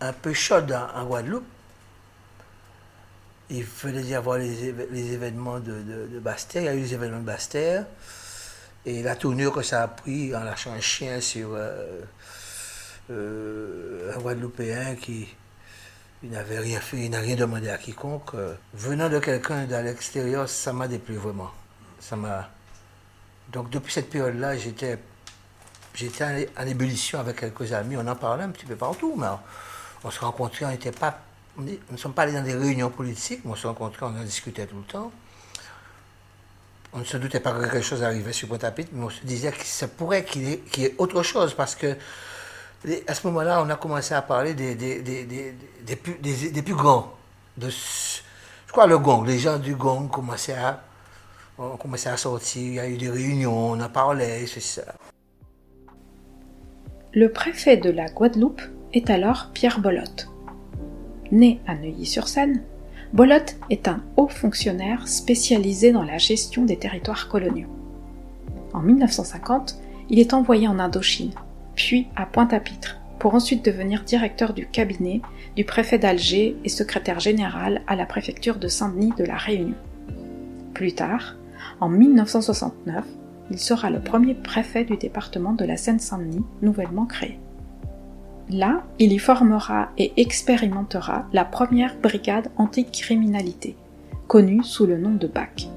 un 0.00 0.12
peu 0.12 0.32
chaude 0.32 0.72
en, 0.72 1.04
Guadeloupe. 1.04 1.46
Il 3.48 3.64
fallait 3.64 4.02
y 4.02 4.16
avoir 4.16 4.38
les, 4.38 4.64
événements 5.12 5.60
de, 5.60 5.70
de, 5.70 6.20
Il 6.56 6.62
y 6.64 6.66
a 6.66 6.74
eu 6.74 6.80
les 6.80 6.92
événements 6.92 7.20
de 7.20 7.24
Bastère. 7.24 7.86
Et 8.84 9.04
la 9.04 9.14
tournure 9.14 9.52
que 9.52 9.62
ça 9.62 9.84
a 9.84 9.86
pris 9.86 10.34
en 10.34 10.42
lâchant 10.42 10.72
un 10.72 10.80
chien 10.80 11.20
sur 11.20 11.50
euh, 11.52 12.00
euh, 13.12 14.12
un 14.12 14.18
Guadeloupéen 14.18 14.96
qui, 14.96 15.28
n'avait 16.24 16.58
rien 16.58 16.80
fait, 16.80 17.04
il 17.04 17.10
n'a 17.10 17.20
rien 17.20 17.36
demandé 17.36 17.68
à 17.68 17.78
quiconque. 17.78 18.32
Venant 18.74 19.08
de 19.08 19.20
quelqu'un 19.20 19.64
de 19.64 19.76
l'extérieur, 19.76 20.48
ça 20.48 20.72
m'a 20.72 20.88
déplu 20.88 21.14
vraiment. 21.14 21.52
Ça 22.00 22.16
m'a. 22.16 22.50
Donc 23.52 23.70
depuis 23.70 23.92
cette 23.92 24.10
période-là, 24.10 24.56
j'étais, 24.56 24.98
j'étais 26.00 26.48
en 26.56 26.66
ébullition 26.66 27.20
avec 27.20 27.40
quelques 27.40 27.72
amis. 27.72 27.96
On 27.96 28.06
en 28.06 28.16
parlait 28.16 28.44
un 28.44 28.48
petit 28.48 28.64
peu 28.64 28.76
partout, 28.76 29.14
mais 29.16 29.26
on 30.02 30.10
se 30.10 30.20
rencontrait, 30.20 30.64
on 30.64 30.70
n'était 30.70 30.92
pas, 30.92 31.18
on 31.58 31.62
ne 31.62 31.96
sommes 31.96 32.14
pas 32.14 32.22
allés 32.22 32.32
dans 32.32 32.42
des 32.42 32.54
réunions 32.54 32.90
politiques, 32.90 33.40
mais 33.44 33.52
on 33.52 33.56
se 33.56 33.66
rencontrait, 33.66 34.06
on 34.06 34.18
en 34.18 34.24
discutait 34.24 34.66
tout 34.66 34.78
le 34.78 34.84
temps. 34.84 35.12
On 36.92 37.00
ne 37.00 37.04
se 37.04 37.16
doutait 37.18 37.38
pas 37.38 37.52
que 37.52 37.62
quelque 37.62 37.82
chose 37.82 38.02
arrivait 38.02 38.32
sur 38.32 38.48
Pointe-à-Pitre, 38.48 38.90
mais 38.92 39.04
on 39.04 39.10
se 39.10 39.24
disait 39.24 39.52
que 39.52 39.64
ça 39.64 39.86
pourrait 39.86 40.24
qu'il 40.24 40.42
y, 40.42 40.84
ait 40.84 40.94
autre 40.98 41.22
chose, 41.22 41.54
parce 41.54 41.76
que 41.76 41.96
à 43.06 43.14
ce 43.14 43.26
moment-là, 43.26 43.62
on 43.62 43.68
a 43.68 43.76
commencé 43.76 44.14
à 44.14 44.22
parler 44.22 44.54
des, 44.54 44.74
des, 44.74 45.02
des, 45.02 45.54
des 45.82 45.96
plus, 45.96 46.14
des, 46.14 46.62
plus, 46.62 46.74
grands. 46.74 47.14
Je 47.60 48.72
crois 48.72 48.86
le 48.86 48.98
gong, 48.98 49.22
les 49.24 49.38
gens 49.38 49.58
du 49.58 49.76
gong 49.76 50.08
commençaient 50.08 50.54
à, 50.54 50.82
ont 51.58 51.78
à 51.92 52.16
sortir, 52.16 52.62
il 52.62 52.74
y 52.74 52.80
a 52.80 52.88
eu 52.88 52.96
des 52.96 53.10
réunions, 53.10 53.72
on 53.72 53.80
a 53.80 53.88
parlé, 53.90 54.46
c'est 54.46 54.60
ça. 54.60 54.94
Le 57.12 57.32
préfet 57.32 57.76
de 57.76 57.90
la 57.90 58.06
Guadeloupe 58.06 58.62
est 58.92 59.10
alors 59.10 59.50
Pierre 59.52 59.80
Bolotte. 59.80 60.28
Né 61.32 61.58
à 61.66 61.74
Neuilly-sur-Seine, 61.74 62.62
Bolotte 63.12 63.56
est 63.68 63.88
un 63.88 64.04
haut 64.16 64.28
fonctionnaire 64.28 65.08
spécialisé 65.08 65.90
dans 65.90 66.04
la 66.04 66.18
gestion 66.18 66.64
des 66.64 66.76
territoires 66.76 67.28
coloniaux. 67.28 67.66
En 68.72 68.78
1950, 68.78 69.74
il 70.08 70.20
est 70.20 70.34
envoyé 70.34 70.68
en 70.68 70.78
Indochine, 70.78 71.32
puis 71.74 72.06
à 72.14 72.26
Pointe-à-Pitre, 72.26 73.00
pour 73.18 73.34
ensuite 73.34 73.64
devenir 73.64 74.04
directeur 74.04 74.54
du 74.54 74.68
cabinet 74.68 75.20
du 75.56 75.64
préfet 75.64 75.98
d'Alger 75.98 76.56
et 76.64 76.68
secrétaire 76.68 77.18
général 77.18 77.82
à 77.88 77.96
la 77.96 78.06
préfecture 78.06 78.60
de 78.60 78.68
Saint-Denis 78.68 79.14
de 79.18 79.24
la 79.24 79.36
Réunion. 79.36 79.74
Plus 80.74 80.92
tard, 80.92 81.34
en 81.80 81.88
1969, 81.88 83.04
il 83.50 83.58
sera 83.58 83.90
le 83.90 84.00
premier 84.00 84.34
préfet 84.34 84.84
du 84.84 84.96
département 84.96 85.52
de 85.52 85.64
la 85.64 85.76
Seine-Saint-Denis 85.76 86.44
nouvellement 86.62 87.06
créé. 87.06 87.38
Là, 88.48 88.82
il 88.98 89.12
y 89.12 89.18
formera 89.18 89.90
et 89.96 90.12
expérimentera 90.16 91.26
la 91.32 91.44
première 91.44 91.96
brigade 91.96 92.50
anticriminalité, 92.56 93.76
connue 94.26 94.64
sous 94.64 94.86
le 94.86 94.98
nom 94.98 95.14
de 95.14 95.26
BAC. 95.28 95.68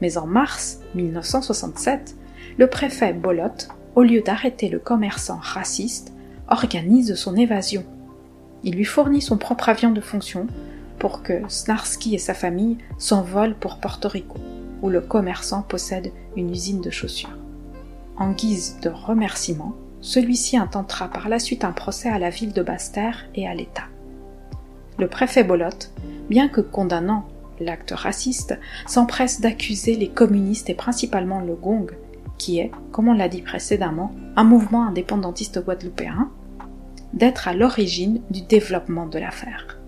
Mais 0.00 0.18
en 0.18 0.26
mars 0.26 0.80
1967, 0.94 2.16
le 2.58 2.66
préfet 2.66 3.12
Bolot, 3.12 3.68
au 3.94 4.02
lieu 4.02 4.20
d'arrêter 4.20 4.68
le 4.68 4.78
commerçant 4.78 5.38
raciste, 5.40 6.12
organise 6.48 7.14
son 7.14 7.36
évasion. 7.36 7.84
Il 8.62 8.74
lui 8.74 8.84
fournit 8.84 9.22
son 9.22 9.38
propre 9.38 9.68
avion 9.68 9.90
de 9.90 10.00
fonction 10.00 10.46
pour 10.98 11.22
que 11.22 11.40
Snarsky 11.48 12.14
et 12.14 12.18
sa 12.18 12.34
famille 12.34 12.76
s'envolent 12.98 13.54
pour 13.54 13.78
Porto 13.78 14.08
Rico, 14.08 14.36
où 14.82 14.88
le 14.88 15.00
commerçant 15.00 15.62
possède 15.62 16.12
une 16.36 16.50
usine 16.50 16.80
de 16.80 16.90
chaussures. 16.90 17.36
En 18.16 18.32
guise 18.32 18.78
de 18.82 18.90
remerciement, 18.90 19.74
celui-ci 20.00 20.56
intentera 20.56 21.08
par 21.08 21.28
la 21.28 21.38
suite 21.38 21.64
un 21.64 21.72
procès 21.72 22.08
à 22.08 22.18
la 22.18 22.30
ville 22.30 22.52
de 22.52 22.62
Basse-Terre 22.62 23.26
et 23.34 23.46
à 23.46 23.54
l'État. 23.54 23.84
Le 24.98 25.08
préfet 25.08 25.44
Bolotte, 25.44 25.92
bien 26.28 26.48
que 26.48 26.60
condamnant 26.60 27.26
l'acte 27.60 27.92
raciste, 27.92 28.58
s'empresse 28.86 29.40
d'accuser 29.40 29.96
les 29.96 30.08
communistes 30.08 30.70
et 30.70 30.74
principalement 30.74 31.40
le 31.40 31.54
Gong, 31.54 31.86
qui 32.38 32.58
est, 32.58 32.70
comme 32.92 33.08
on 33.08 33.14
l'a 33.14 33.28
dit 33.28 33.42
précédemment, 33.42 34.14
un 34.36 34.44
mouvement 34.44 34.86
indépendantiste 34.86 35.62
guadeloupéen, 35.62 36.30
d'être 37.12 37.48
à 37.48 37.54
l'origine 37.54 38.22
du 38.30 38.42
développement 38.42 39.06
de 39.06 39.18
l'affaire. 39.18 39.78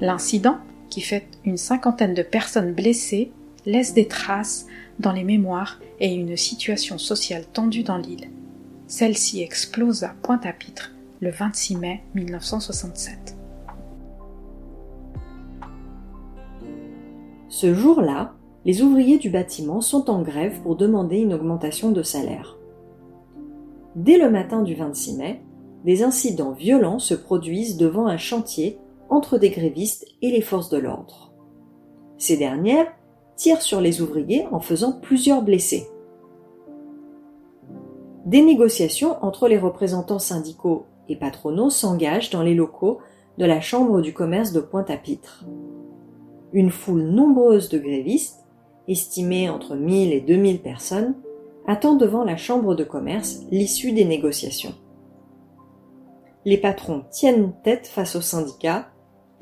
L'incident, 0.00 0.58
qui 0.92 1.00
fait 1.00 1.26
une 1.46 1.56
cinquantaine 1.56 2.12
de 2.12 2.22
personnes 2.22 2.74
blessées, 2.74 3.32
laisse 3.64 3.94
des 3.94 4.08
traces 4.08 4.66
dans 4.98 5.12
les 5.12 5.24
mémoires 5.24 5.80
et 6.00 6.12
une 6.12 6.36
situation 6.36 6.98
sociale 6.98 7.46
tendue 7.50 7.82
dans 7.82 7.96
l'île. 7.96 8.28
Celle-ci 8.88 9.40
explose 9.40 10.04
à 10.04 10.14
Pointe-à-Pitre 10.22 10.92
le 11.20 11.30
26 11.30 11.76
mai 11.76 12.02
1967. 12.14 13.38
Ce 17.48 17.72
jour-là, 17.72 18.34
les 18.66 18.82
ouvriers 18.82 19.16
du 19.16 19.30
bâtiment 19.30 19.80
sont 19.80 20.10
en 20.10 20.20
grève 20.20 20.60
pour 20.60 20.76
demander 20.76 21.20
une 21.20 21.32
augmentation 21.32 21.90
de 21.90 22.02
salaire. 22.02 22.58
Dès 23.96 24.18
le 24.18 24.30
matin 24.30 24.60
du 24.60 24.74
26 24.74 25.16
mai, 25.16 25.40
des 25.86 26.02
incidents 26.02 26.52
violents 26.52 26.98
se 26.98 27.14
produisent 27.14 27.78
devant 27.78 28.08
un 28.08 28.18
chantier 28.18 28.78
entre 29.12 29.38
des 29.38 29.50
grévistes 29.50 30.06
et 30.22 30.30
les 30.30 30.42
forces 30.42 30.70
de 30.70 30.78
l'ordre. 30.78 31.32
Ces 32.18 32.36
dernières 32.36 32.92
tirent 33.36 33.62
sur 33.62 33.80
les 33.80 34.02
ouvriers 34.02 34.46
en 34.50 34.60
faisant 34.60 34.98
plusieurs 35.00 35.42
blessés 35.42 35.86
des 38.24 38.42
négociations 38.42 39.16
entre 39.22 39.48
les 39.48 39.58
représentants 39.58 40.20
syndicaux 40.20 40.86
et 41.08 41.16
patronaux 41.16 41.70
s'engagent 41.70 42.30
dans 42.30 42.42
les 42.42 42.54
locaux 42.54 43.00
de 43.38 43.44
la 43.44 43.60
Chambre 43.60 44.00
du 44.00 44.12
commerce 44.12 44.52
de 44.52 44.60
Pointe-à-Pitre. 44.60 45.44
Une 46.52 46.70
foule 46.70 47.02
nombreuse 47.02 47.68
de 47.68 47.78
grévistes, 47.78 48.44
estimée 48.86 49.50
entre 49.50 49.74
1000 49.74 50.12
et 50.12 50.20
2000 50.20 50.62
personnes, 50.62 51.14
attend 51.66 51.94
devant 51.94 52.22
la 52.22 52.36
Chambre 52.36 52.76
de 52.76 52.84
commerce 52.84 53.40
l'issue 53.50 53.92
des 53.92 54.04
négociations. 54.04 54.74
Les 56.44 56.58
patrons 56.58 57.04
tiennent 57.10 57.52
tête 57.64 57.88
face 57.88 58.14
aux 58.14 58.20
syndicats 58.20 58.91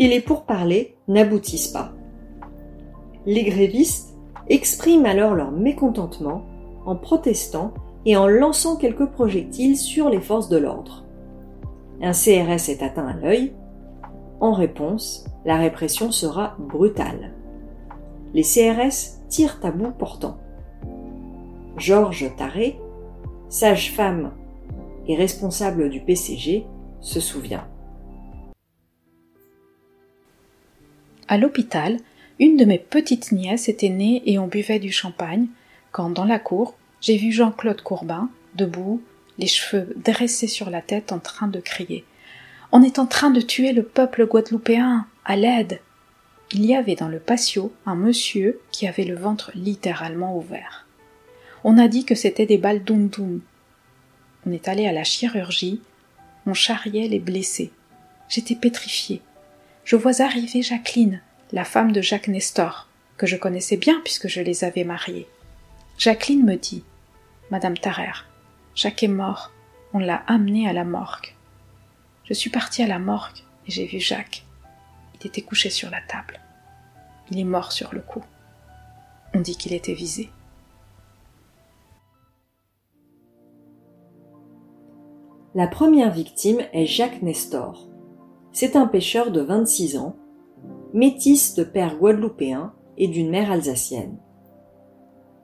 et 0.01 0.09
les 0.09 0.21
pourparlers 0.23 0.97
n'aboutissent 1.09 1.69
pas. 1.69 1.93
Les 3.27 3.45
grévistes 3.45 4.17
expriment 4.49 5.05
alors 5.05 5.35
leur 5.35 5.53
mécontentement 5.53 6.43
en 6.87 6.97
protestant 6.97 7.75
et 8.07 8.17
en 8.17 8.27
lançant 8.27 8.77
quelques 8.77 9.07
projectiles 9.07 9.77
sur 9.77 10.09
les 10.09 10.23
forces 10.23 10.49
de 10.49 10.57
l'ordre. 10.57 11.05
Un 12.01 12.13
CRS 12.13 12.71
est 12.71 12.83
atteint 12.83 13.07
à 13.07 13.13
l'œil. 13.13 13.53
En 14.41 14.55
réponse, 14.55 15.27
la 15.45 15.59
répression 15.59 16.11
sera 16.11 16.57
brutale. 16.59 17.35
Les 18.33 18.43
CRS 18.43 19.21
tirent 19.29 19.61
à 19.63 19.71
bout 19.71 19.91
portant. 19.91 20.39
Georges 21.77 22.35
Taré, 22.39 22.81
sage-femme 23.51 24.33
et 25.07 25.15
responsable 25.15 25.91
du 25.91 26.01
PCG, 26.01 26.65
se 27.01 27.21
souvient. 27.21 27.70
À 31.31 31.39
l'hôpital, 31.39 31.99
une 32.41 32.57
de 32.57 32.65
mes 32.65 32.81
petites 32.81 33.31
nièces 33.31 33.69
était 33.69 33.89
née 33.89 34.21
et 34.27 34.41
on 34.41 34.49
buvait 34.49 34.81
du 34.81 34.91
champagne 34.91 35.47
quand, 35.93 36.11
dans 36.11 36.25
la 36.25 36.41
cour, 36.41 36.75
j'ai 37.01 37.17
vu 37.17 37.31
Jean-Claude 37.31 37.83
Courbin, 37.83 38.29
debout, 38.57 39.01
les 39.39 39.47
cheveux 39.47 39.95
dressés 39.95 40.49
sur 40.49 40.71
la 40.71 40.83
tête, 40.83 41.13
en 41.13 41.21
train 41.21 41.47
de 41.47 41.61
crier. 41.61 42.05
On 42.73 42.83
est 42.83 42.99
en 42.99 43.07
train 43.07 43.31
de 43.31 43.41
tuer 43.41 43.73
le 43.73 43.85
peuple 43.85 44.27
guadeloupéen. 44.27 45.07
À 45.25 45.37
l'aide. 45.37 45.79
Il 46.51 46.67
y 46.67 46.75
avait 46.75 46.97
dans 46.97 47.07
le 47.07 47.21
patio 47.21 47.73
un 47.87 47.95
monsieur 47.95 48.61
qui 48.73 48.89
avait 48.89 49.05
le 49.05 49.15
ventre 49.15 49.53
littéralement 49.55 50.37
ouvert. 50.37 50.89
On 51.63 51.79
a 51.79 51.87
dit 51.87 52.05
que 52.05 52.17
c'était 52.17 52.47
des 52.47 52.59
balles 52.59 52.83
doum 52.83 53.09
On 54.45 54.51
est 54.51 54.67
allé 54.67 54.89
à 54.89 54.93
la 54.93 55.05
chirurgie. 55.05 55.81
On 56.45 56.55
charriait 56.55 57.07
les 57.07 57.21
blessés. 57.21 57.71
J'étais 58.29 58.57
pétrifiée. 58.57 59.23
Je 59.85 59.97
vois 59.97 60.21
arriver 60.21 60.63
Jacqueline, 60.63 61.21
la 61.53 61.65
femme 61.65 61.93
de 61.93 62.01
Jacques 62.01 62.29
Nestor, 62.29 62.89
que 63.17 63.27
je 63.27 63.37
connaissais 63.37 63.77
bien 63.77 64.01
puisque 64.05 64.29
je 64.29 64.41
les 64.41 64.65
avais 64.65 64.85
mariés. 64.85 65.27
Jacqueline 65.99 66.45
me 66.45 66.57
dit 66.57 66.85
Madame 67.51 67.77
Tarère, 67.77 68.29
Jacques 68.75 69.03
est 69.03 69.09
mort. 69.09 69.51
On 69.93 69.99
l'a 69.99 70.23
amené 70.29 70.69
à 70.69 70.73
la 70.73 70.85
morgue. 70.85 71.35
Je 72.25 72.33
suis 72.33 72.51
partie 72.51 72.83
à 72.83 72.87
la 72.87 73.01
morgue 73.01 73.39
et 73.67 73.71
j'ai 73.73 73.87
vu 73.87 73.99
Jacques. 73.99 74.45
Il 75.15 75.27
était 75.27 75.43
couché 75.43 75.69
sur 75.69 75.91
la 75.91 76.01
table. 76.01 76.41
Il 77.31 77.39
est 77.39 77.45
mort 77.45 77.73
sur 77.73 77.93
le 77.93 78.01
coup. 78.01 78.25
On 79.35 79.41
dit 79.41 79.57
qu'il 79.57 79.73
était 79.73 79.95
visé. 79.95 80.31
La 85.57 85.67
première 85.67 86.13
victime 86.13 86.61
est 86.73 86.87
Jacques 86.87 87.23
Nestor. 87.23 87.90
C'est 88.53 88.75
un 88.75 88.87
pêcheur 88.87 89.31
de 89.31 89.41
26 89.41 89.97
ans, 89.97 90.17
métis 90.93 91.55
de 91.55 91.63
père 91.63 91.97
guadeloupéen 91.97 92.73
et 92.99 93.07
d'une 93.07 93.31
mère 93.31 93.53
alsacienne. 93.53 94.17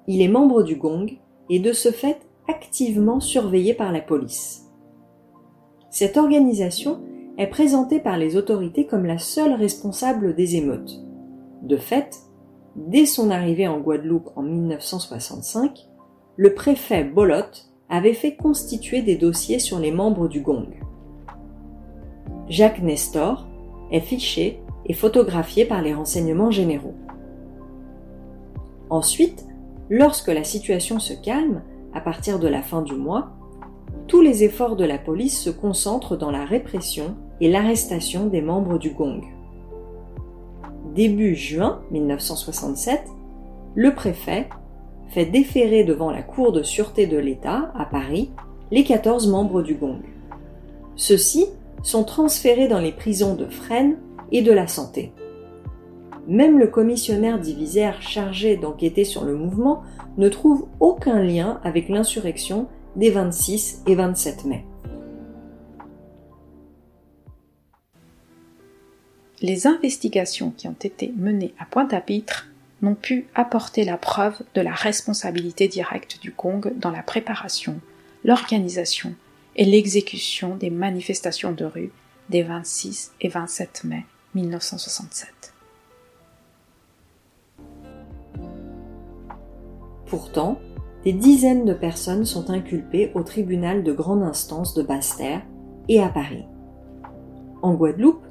Il 0.09 0.21
est 0.23 0.29
membre 0.29 0.63
du 0.63 0.77
Gong 0.77 1.07
et 1.49 1.61
de 1.61 1.73
ce 1.73 1.91
fait 1.91 2.19
activement 2.49 3.21
surveillé 3.21 3.75
par 3.75 3.93
la 3.93 4.01
police. 4.01 4.67
Cette 5.91 6.17
organisation 6.17 7.01
est 7.39 7.47
présentée 7.47 8.01
par 8.01 8.19
les 8.19 8.37
autorités 8.37 8.87
comme 8.87 9.07
la 9.07 9.19
seule 9.19 9.53
responsable 9.53 10.35
des 10.35 10.57
émeutes. 10.57 11.01
De 11.63 11.77
fait, 11.77 12.19
dès 12.75 13.07
son 13.07 13.31
arrivée 13.31 13.69
en 13.69 13.81
Guadeloupe 13.81 14.31
en 14.37 14.43
1965, 14.43 15.89
le 16.37 16.55
préfet 16.55 17.05
Bolot 17.05 17.67
avait 17.89 18.15
fait 18.15 18.35
constituer 18.35 19.03
des 19.03 19.17
dossiers 19.17 19.59
sur 19.59 19.79
les 19.79 19.93
membres 19.93 20.29
du 20.29 20.41
Gong. 20.41 20.69
Jacques 22.49 22.83
Nestor, 22.83 23.47
est 23.91 24.01
fiché 24.01 24.61
et 24.87 24.95
photographié 24.95 25.65
par 25.65 25.83
les 25.83 25.95
renseignements 25.95 26.51
généraux. 26.51 26.95
Ensuite, 28.91 29.47
lorsque 29.91 30.29
la 30.29 30.45
situation 30.45 30.99
se 30.99 31.13
calme, 31.13 31.63
à 31.93 32.01
partir 32.01 32.39
de 32.39 32.49
la 32.49 32.63
fin 32.63 32.83
du 32.83 32.95
mois, 32.95 33.31
tous 34.07 34.21
les 34.21 34.45
efforts 34.45 34.77
de 34.77 34.85
la 34.85 34.99
police 34.99 35.41
se 35.41 35.51
concentrent 35.51 36.17
dans 36.17 36.31
la 36.31 36.45
répression 36.45 37.17
et 37.41 37.51
l'arrestation 37.51 38.27
des 38.27 38.43
membres 38.43 38.79
du 38.79 38.91
Gong. 38.91 39.23
Début 40.95 41.35
juin 41.35 41.81
1967, 41.91 43.03
le 43.75 43.95
préfet 43.95 44.49
fait 45.09 45.27
déférer 45.27 45.85
devant 45.85 46.11
la 46.11 46.23
Cour 46.23 46.53
de 46.53 46.63
sûreté 46.63 47.07
de 47.07 47.19
l'État 47.19 47.73
à 47.77 47.85
Paris 47.85 48.31
les 48.71 48.85
14 48.85 49.29
membres 49.29 49.63
du 49.63 49.75
Gong. 49.75 50.01
Ceux-ci 50.95 51.47
sont 51.87 52.03
transférés 52.03 52.67
dans 52.67 52.81
les 52.81 52.91
prisons 52.91 53.37
de 53.37 53.47
Fresnes 53.47 53.97
et 54.33 54.43
de 54.43 54.51
la 54.51 54.67
Santé. 54.67 55.13
Même 56.27 56.59
le 56.59 56.67
commissionnaire 56.67 57.39
divisaire 57.39 58.03
chargé 58.03 58.57
d'enquêter 58.57 59.05
sur 59.05 59.25
le 59.25 59.37
mouvement 59.37 59.85
ne 60.19 60.29
trouve 60.29 60.67
aucun 60.81 61.23
lien 61.23 61.61
avec 61.63 61.89
l'insurrection 61.89 62.67
des 62.97 63.11
26 63.11 63.85
et 63.87 63.95
27 63.95 64.45
mai. 64.47 64.65
Les 69.41 69.69
investigations 69.69 70.53
qui 70.57 70.67
ont 70.67 70.77
été 70.83 71.13
menées 71.17 71.55
à 71.61 71.67
Pointe-à-Pitre 71.67 72.49
n'ont 72.83 72.97
pu 72.97 73.29
apporter 73.37 73.85
la 73.85 73.97
preuve 73.97 74.43
de 74.55 74.61
la 74.61 74.73
responsabilité 74.73 75.69
directe 75.69 76.19
du 76.21 76.33
Kong 76.33 76.73
dans 76.79 76.91
la 76.91 77.05
préparation, 77.05 77.79
l'organisation 78.25 79.15
et 79.57 79.65
l'exécution 79.65 80.55
des 80.55 80.71
manifestations 80.71 81.53
de 81.53 81.65
rue 81.65 81.91
des 82.29 82.43
26 82.43 83.13
et 83.21 83.29
27 83.29 83.85
mai 83.85 84.05
1967. 84.35 85.55
Pourtant, 90.07 90.61
des 91.05 91.13
dizaines 91.13 91.65
de 91.65 91.73
personnes 91.73 92.25
sont 92.25 92.51
inculpées 92.51 93.11
au 93.15 93.23
tribunal 93.23 93.83
de 93.83 93.93
grande 93.93 94.23
instance 94.23 94.75
de 94.75 94.83
Basse-Terre 94.83 95.43
et 95.89 96.01
à 96.01 96.09
Paris. 96.09 96.45
En 97.63 97.75
Guadeloupe, 97.75 98.25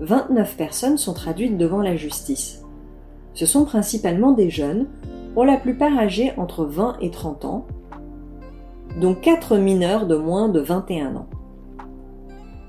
29 0.00 0.56
personnes 0.56 0.98
sont 0.98 1.14
traduites 1.14 1.56
devant 1.56 1.80
la 1.80 1.96
justice. 1.96 2.62
Ce 3.32 3.46
sont 3.46 3.64
principalement 3.64 4.32
des 4.32 4.50
jeunes, 4.50 4.88
pour 5.34 5.44
la 5.44 5.56
plupart 5.56 5.96
âgés 5.98 6.32
entre 6.36 6.64
20 6.64 6.98
et 7.00 7.10
30 7.10 7.44
ans, 7.44 7.66
dont 8.96 9.14
4 9.14 9.58
mineurs 9.58 10.06
de 10.06 10.16
moins 10.16 10.48
de 10.48 10.60
21 10.60 11.16
ans. 11.16 11.28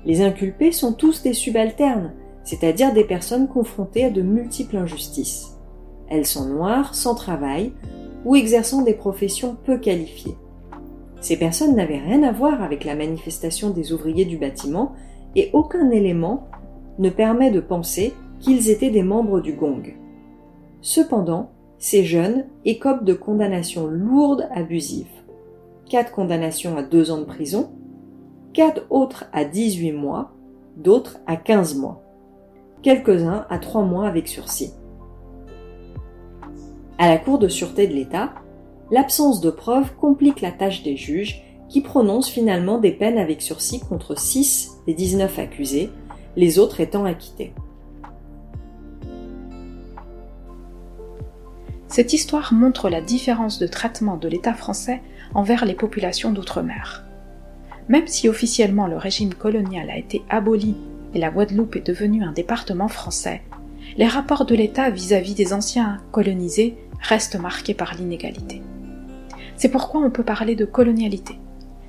Les 0.04 0.22
inculpés 0.22 0.72
sont 0.72 0.92
tous 0.92 1.22
des 1.22 1.32
subalternes, 1.32 2.12
c'est-à-dire 2.44 2.92
des 2.92 3.04
personnes 3.04 3.48
confrontées 3.48 4.04
à 4.04 4.10
de 4.10 4.22
multiples 4.22 4.76
injustices. 4.76 5.58
Elles 6.08 6.26
sont 6.26 6.46
noires, 6.46 6.94
sans 6.94 7.14
travail, 7.14 7.72
ou 8.24 8.36
exerçant 8.36 8.82
des 8.82 8.94
professions 8.94 9.56
peu 9.64 9.78
qualifiées. 9.78 10.36
Ces 11.20 11.36
personnes 11.36 11.74
n'avaient 11.74 11.98
rien 11.98 12.22
à 12.22 12.32
voir 12.32 12.62
avec 12.62 12.84
la 12.84 12.94
manifestation 12.94 13.70
des 13.70 13.92
ouvriers 13.92 14.24
du 14.24 14.38
bâtiment 14.38 14.92
et 15.34 15.50
aucun 15.52 15.90
élément 15.90 16.48
ne 16.98 17.10
permet 17.10 17.50
de 17.50 17.60
penser 17.60 18.14
qu'ils 18.38 18.70
étaient 18.70 18.90
des 18.90 19.02
membres 19.02 19.40
du 19.40 19.52
gong. 19.52 19.82
Cependant, 20.80 21.50
ces 21.78 22.04
jeunes 22.04 22.46
écopent 22.64 23.04
de 23.04 23.14
condamnations 23.14 23.86
lourdes 23.86 24.48
abusives. 24.54 25.06
Quatre 25.88 26.12
condamnations 26.12 26.76
à 26.76 26.82
deux 26.82 27.10
ans 27.10 27.18
de 27.18 27.24
prison, 27.24 27.70
quatre 28.52 28.82
autres 28.90 29.24
à 29.32 29.46
18 29.46 29.92
mois, 29.92 30.32
d'autres 30.76 31.18
à 31.26 31.36
15 31.36 31.76
mois. 31.76 32.02
Quelques-uns 32.82 33.46
à 33.48 33.58
trois 33.58 33.82
mois 33.82 34.06
avec 34.06 34.28
sursis. 34.28 34.74
À 36.98 37.08
la 37.08 37.16
Cour 37.16 37.38
de 37.38 37.48
sûreté 37.48 37.86
de 37.86 37.94
l'État, 37.94 38.34
l'absence 38.90 39.40
de 39.40 39.50
preuves 39.50 39.94
complique 39.96 40.42
la 40.42 40.52
tâche 40.52 40.82
des 40.82 40.96
juges 40.96 41.42
qui 41.70 41.80
prononcent 41.80 42.30
finalement 42.30 42.78
des 42.78 42.92
peines 42.92 43.18
avec 43.18 43.40
sursis 43.40 43.80
contre 43.80 44.18
6 44.18 44.82
des 44.86 44.92
19 44.92 45.38
accusés, 45.38 45.90
les 46.36 46.58
autres 46.58 46.80
étant 46.80 47.06
acquittés. 47.06 47.54
Cette 51.88 52.12
histoire 52.12 52.52
montre 52.52 52.90
la 52.90 53.00
différence 53.00 53.58
de 53.58 53.66
traitement 53.66 54.18
de 54.18 54.28
l'État 54.28 54.52
français 54.52 55.00
envers 55.34 55.64
les 55.64 55.74
populations 55.74 56.32
d'outre-mer. 56.32 57.04
Même 57.88 58.06
si 58.06 58.28
officiellement 58.28 58.86
le 58.86 58.96
régime 58.96 59.34
colonial 59.34 59.90
a 59.90 59.96
été 59.96 60.22
aboli 60.28 60.76
et 61.14 61.18
la 61.18 61.30
Guadeloupe 61.30 61.76
est 61.76 61.86
devenue 61.86 62.22
un 62.22 62.32
département 62.32 62.88
français, 62.88 63.42
les 63.96 64.06
rapports 64.06 64.44
de 64.44 64.54
l'État 64.54 64.90
vis-à-vis 64.90 65.34
des 65.34 65.52
anciens 65.52 65.98
colonisés 66.12 66.76
restent 67.00 67.40
marqués 67.40 67.74
par 67.74 67.94
l'inégalité. 67.94 68.62
C'est 69.56 69.70
pourquoi 69.70 70.00
on 70.02 70.10
peut 70.10 70.24
parler 70.24 70.54
de 70.54 70.64
colonialité, 70.64 71.34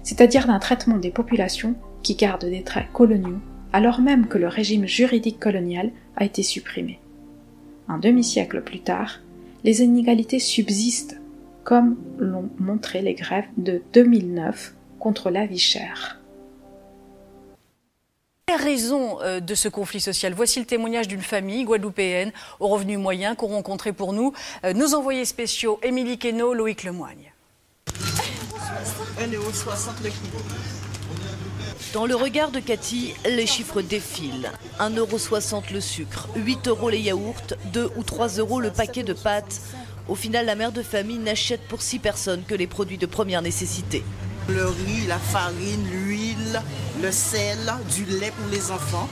c'est-à-dire 0.04 0.48
d'un 0.48 0.60
traitement 0.60 0.98
des 0.98 1.12
populations 1.12 1.76
qui 2.02 2.16
gardent 2.16 2.46
des 2.46 2.64
traits 2.64 2.92
coloniaux 2.94 3.40
alors 3.74 4.02
même 4.02 4.28
que 4.28 4.38
le 4.38 4.48
régime 4.48 4.88
juridique 4.88 5.40
colonial 5.40 5.92
a 6.16 6.26
été 6.26 6.44
supprimé. 6.44 7.00
Un 7.88 7.98
demi-siècle 7.98 8.62
plus 8.62 8.80
tard, 8.80 9.20
les 9.64 9.82
inégalités 9.82 10.40
subsistent, 10.40 11.19
comme 11.70 11.98
l'ont 12.18 12.50
montré 12.58 13.04
les 13.04 13.14
grèves 13.14 13.46
de 13.58 13.84
2009 13.94 14.74
contre 14.98 15.30
la 15.30 15.46
vie 15.46 15.60
chère 15.60 16.20
raison 18.56 19.22
euh, 19.22 19.40
de 19.40 19.54
ce 19.54 19.70
conflit 19.70 20.02
social 20.02 20.34
Voici 20.34 20.60
le 20.60 20.66
témoignage 20.66 21.08
d'une 21.08 21.22
famille 21.22 21.64
guadeloupéenne 21.66 22.32
aux 22.60 22.68
revenus 22.70 22.98
moyens 22.98 23.38
qu'ont 23.38 23.50
rencontré 23.50 23.94
pour 23.94 24.14
nous 24.14 24.34
euh, 24.66 24.74
nos 24.74 24.96
envoyés 24.96 25.26
spéciaux 25.26 25.80
Émilie 25.84 26.18
Queneau, 26.18 26.56
Loïc 26.56 26.84
Lemoigne. 26.84 27.32
Dans 31.94 32.06
le 32.08 32.16
regard 32.16 32.50
de 32.52 32.60
Cathy, 32.60 33.14
les 33.26 33.46
chiffres 33.46 33.82
défilent. 33.82 34.52
1,60€ 34.80 35.72
le 35.72 35.82
sucre, 35.82 36.28
8 36.36 36.68
euros 36.68 36.90
les 36.90 37.00
yaourts, 37.00 37.56
2 37.74 37.92
ou 37.96 38.04
3 38.04 38.28
euros 38.40 38.60
le 38.60 38.72
paquet 38.72 39.04
de 39.04 39.14
pâtes. 39.14 39.62
Au 40.10 40.16
final, 40.16 40.48
la 40.48 40.56
mère 40.56 40.72
de 40.72 40.82
famille 40.82 41.20
n'achète 41.20 41.62
pour 41.68 41.84
6 41.84 42.00
personnes 42.00 42.42
que 42.48 42.56
les 42.56 42.66
produits 42.66 42.98
de 42.98 43.06
première 43.06 43.44
nécessité. 43.44 44.04
Le 44.48 44.66
riz, 44.66 45.06
la 45.08 45.20
farine, 45.20 45.88
l'huile, 45.88 46.60
le 47.00 47.12
sel, 47.12 47.60
du 47.96 48.06
lait 48.06 48.32
pour 48.32 48.48
les 48.50 48.72
enfants, 48.72 49.08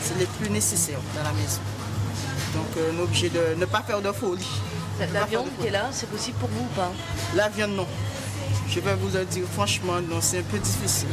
c'est 0.00 0.18
les 0.18 0.24
plus 0.24 0.48
nécessaires 0.48 1.00
dans 1.14 1.22
la 1.22 1.32
maison. 1.32 1.60
Donc 2.54 2.64
euh, 2.78 2.92
on 2.94 3.00
est 3.00 3.02
obligé 3.02 3.28
de 3.28 3.60
ne 3.60 3.66
pas 3.66 3.82
faire 3.82 4.00
de 4.00 4.10
folie. 4.10 4.48
La, 5.12 5.26
viande 5.26 5.48
qui 5.60 5.66
est 5.66 5.70
là, 5.70 5.90
c'est 5.92 6.08
possible 6.08 6.38
pour 6.38 6.48
vous 6.48 6.64
ou 6.64 6.74
pas? 6.76 6.92
La 7.34 7.50
viande, 7.50 7.72
non. 7.72 7.86
Je 8.68 8.80
vais 8.80 8.94
vous 8.94 9.14
le 9.14 9.26
dire 9.26 9.44
franchement, 9.52 10.00
non, 10.00 10.22
c'est 10.22 10.38
un 10.38 10.42
peu 10.44 10.58
difficile. 10.58 11.08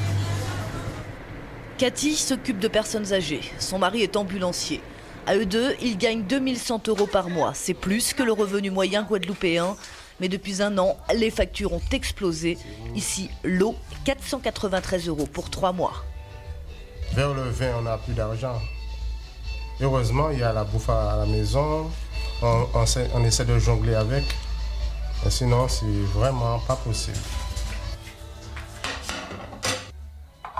Cathy 1.77 2.15
s'occupe 2.15 2.59
de 2.59 2.69
personnes 2.69 3.11
âgées. 3.11 3.41
Son 3.57 3.79
mari 3.79 4.01
est 4.01 4.15
ambulancier. 4.15 4.81
À 5.29 5.35
eux 5.35 5.45
deux, 5.45 5.75
ils 5.79 5.95
gagnent 5.95 6.23
2100 6.23 6.81
euros 6.87 7.05
par 7.05 7.29
mois. 7.29 7.51
C'est 7.53 7.75
plus 7.75 8.13
que 8.13 8.23
le 8.23 8.31
revenu 8.31 8.71
moyen 8.71 9.03
guadeloupéen. 9.03 9.77
Mais 10.19 10.27
depuis 10.27 10.63
un 10.63 10.75
an, 10.79 10.97
les 11.13 11.29
factures 11.29 11.71
ont 11.71 11.81
explosé. 11.91 12.57
Ici, 12.95 13.29
l'eau, 13.43 13.75
493 14.05 15.07
euros 15.07 15.27
pour 15.31 15.51
trois 15.51 15.71
mois. 15.71 16.03
Vers 17.13 17.35
le 17.35 17.43
vin, 17.43 17.75
on 17.77 17.83
n'a 17.83 17.99
plus 17.99 18.15
d'argent. 18.15 18.59
Heureusement, 19.79 20.31
il 20.31 20.39
y 20.39 20.43
a 20.43 20.51
la 20.51 20.63
bouffe 20.63 20.89
à 20.89 21.17
la 21.17 21.27
maison. 21.27 21.91
On, 22.41 23.23
essaie 23.23 23.45
de 23.45 23.59
jongler 23.59 23.93
avec. 23.93 24.23
sinon, 25.29 25.67
c'est 25.67 25.85
vraiment 26.11 26.57
pas 26.57 26.75
possible. 26.75 27.19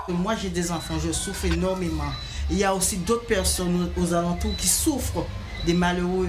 Moi, 0.06 0.36
j'ai 0.36 0.50
des 0.50 0.70
enfants, 0.70 0.94
je 1.04 1.10
souffre 1.10 1.46
énormément. 1.46 2.12
Il 2.50 2.58
y 2.58 2.64
a 2.64 2.74
aussi 2.74 2.96
d'autres 2.96 3.26
personnes 3.26 3.90
aux 3.96 4.12
alentours 4.12 4.54
qui 4.56 4.66
souffrent, 4.66 5.24
des 5.66 5.74
malheureux, 5.74 6.28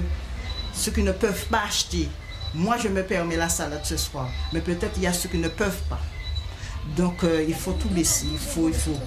ceux 0.73 0.91
qui 0.91 1.03
ne 1.03 1.11
peuvent 1.11 1.45
pas 1.47 1.63
acheter. 1.65 2.07
Moi, 2.53 2.77
je 2.77 2.89
me 2.89 3.03
permets 3.03 3.37
la 3.37 3.49
salade 3.49 3.85
ce 3.85 3.97
soir, 3.97 4.29
mais 4.53 4.61
peut-être 4.61 4.93
il 4.97 5.03
y 5.03 5.07
a 5.07 5.13
ceux 5.13 5.29
qui 5.29 5.37
ne 5.37 5.47
peuvent 5.47 5.81
pas. 5.89 5.99
Donc, 6.95 7.23
euh, 7.23 7.45
il 7.47 7.55
faut 7.55 7.73
tout 7.73 7.89
laisser, 7.93 8.25
il 8.31 8.37
faut, 8.37 8.67
il 8.67 8.73
faut. 8.73 8.97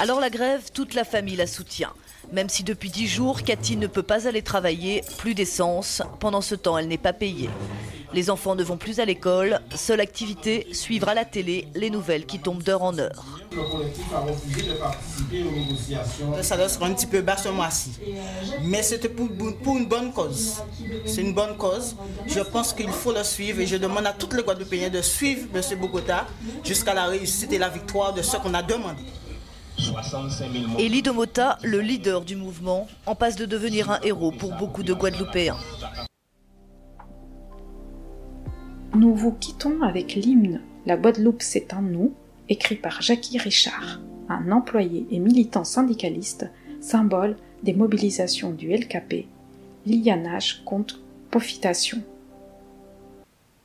Alors 0.00 0.20
la 0.20 0.30
grève, 0.30 0.70
toute 0.72 0.94
la 0.94 1.04
famille 1.04 1.36
la 1.36 1.46
soutient. 1.46 1.92
Même 2.32 2.48
si 2.48 2.62
depuis 2.62 2.90
dix 2.90 3.08
jours, 3.08 3.42
Cathy 3.42 3.76
ne 3.76 3.86
peut 3.86 4.02
pas 4.02 4.28
aller 4.28 4.42
travailler, 4.42 5.02
plus 5.16 5.34
d'essence. 5.34 6.02
Pendant 6.20 6.42
ce 6.42 6.54
temps, 6.54 6.76
elle 6.76 6.88
n'est 6.88 6.98
pas 6.98 7.14
payée. 7.14 7.48
Les 8.14 8.30
enfants 8.30 8.54
ne 8.54 8.62
vont 8.62 8.76
plus 8.76 9.00
à 9.00 9.04
l'école. 9.04 9.60
Seule 9.74 10.00
activité, 10.00 10.66
suivre 10.72 11.08
à 11.08 11.14
la 11.14 11.24
télé 11.24 11.68
les 11.74 11.90
nouvelles 11.90 12.24
qui 12.24 12.38
tombent 12.38 12.62
d'heure 12.62 12.82
en 12.82 12.96
heure. 12.98 13.38
Le 13.52 13.62
collectif 13.62 14.04
a 14.14 14.20
refusé 14.20 14.62
de 14.68 14.74
participer 14.74 15.42
aux 15.42 15.50
négociations. 15.50 16.36
Le 16.36 16.42
salaire 16.42 16.70
sera 16.70 16.86
un 16.86 16.94
petit 16.94 17.06
peu 17.06 17.20
bas 17.20 17.36
ce 17.36 17.48
mois-ci. 17.50 17.92
Mais 18.62 18.82
c'était 18.82 19.08
pour, 19.08 19.28
pour, 19.62 19.76
une 19.76 19.86
bonne 19.86 20.12
cause. 20.12 20.62
C'est 21.04 21.20
une 21.20 21.34
bonne 21.34 21.56
cause. 21.56 21.96
Je 22.26 22.40
pense 22.40 22.72
qu'il 22.72 22.90
faut 22.90 23.12
le 23.12 23.24
suivre 23.24 23.60
et 23.60 23.66
je 23.66 23.76
demande 23.76 24.06
à 24.06 24.12
toutes 24.12 24.34
les 24.34 24.42
Guadeloupéens 24.42 24.90
de 24.90 25.02
suivre 25.02 25.46
M. 25.54 25.78
Bogota 25.78 26.26
jusqu'à 26.64 26.94
la 26.94 27.06
réussite 27.06 27.52
et 27.52 27.58
la 27.58 27.68
victoire 27.68 28.14
de 28.14 28.22
ce 28.22 28.36
qu'on 28.38 28.54
a 28.54 28.62
demandé. 28.62 29.02
Et 30.78 30.88
Lidomota, 30.88 31.58
le 31.62 31.80
leader 31.80 32.22
du 32.22 32.36
mouvement, 32.36 32.88
en 33.06 33.14
passe 33.14 33.36
de 33.36 33.46
devenir 33.46 33.90
un 33.90 34.00
héros 34.02 34.32
pour 34.32 34.54
beaucoup 34.54 34.82
de 34.82 34.92
Guadeloupéens. 34.92 35.56
Nous 38.94 39.14
vous 39.14 39.32
quittons 39.32 39.82
avec 39.82 40.14
l'hymne 40.14 40.62
La 40.86 40.96
Guadeloupe 40.96 41.42
c'est 41.42 41.74
un 41.74 41.82
nous, 41.82 42.14
écrit 42.48 42.76
par 42.76 43.02
Jackie 43.02 43.38
Richard, 43.38 44.00
un 44.30 44.50
employé 44.50 45.06
et 45.10 45.18
militant 45.18 45.64
syndicaliste, 45.64 46.46
symbole 46.80 47.36
des 47.62 47.74
mobilisations 47.74 48.50
du 48.50 48.74
LKP, 48.74 49.26
lianage 49.86 50.62
contre 50.64 51.00
profitation. 51.30 52.02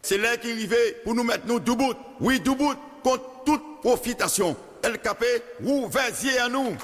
C'est 0.01 0.17
là 0.17 0.35
qu'il 0.35 0.51
arrivait 0.51 0.97
pour 1.05 1.15
nous 1.15 1.23
mettre 1.23 1.47
nous 1.47 1.59
debout, 1.59 1.93
oui 2.19 2.41
debout, 2.41 2.73
contre 3.01 3.43
toute 3.45 3.63
profitation. 3.81 4.55
LKP, 4.83 5.23
vous 5.61 5.87
vas-y 5.87 6.37
à 6.37 6.49
nous. 6.49 6.75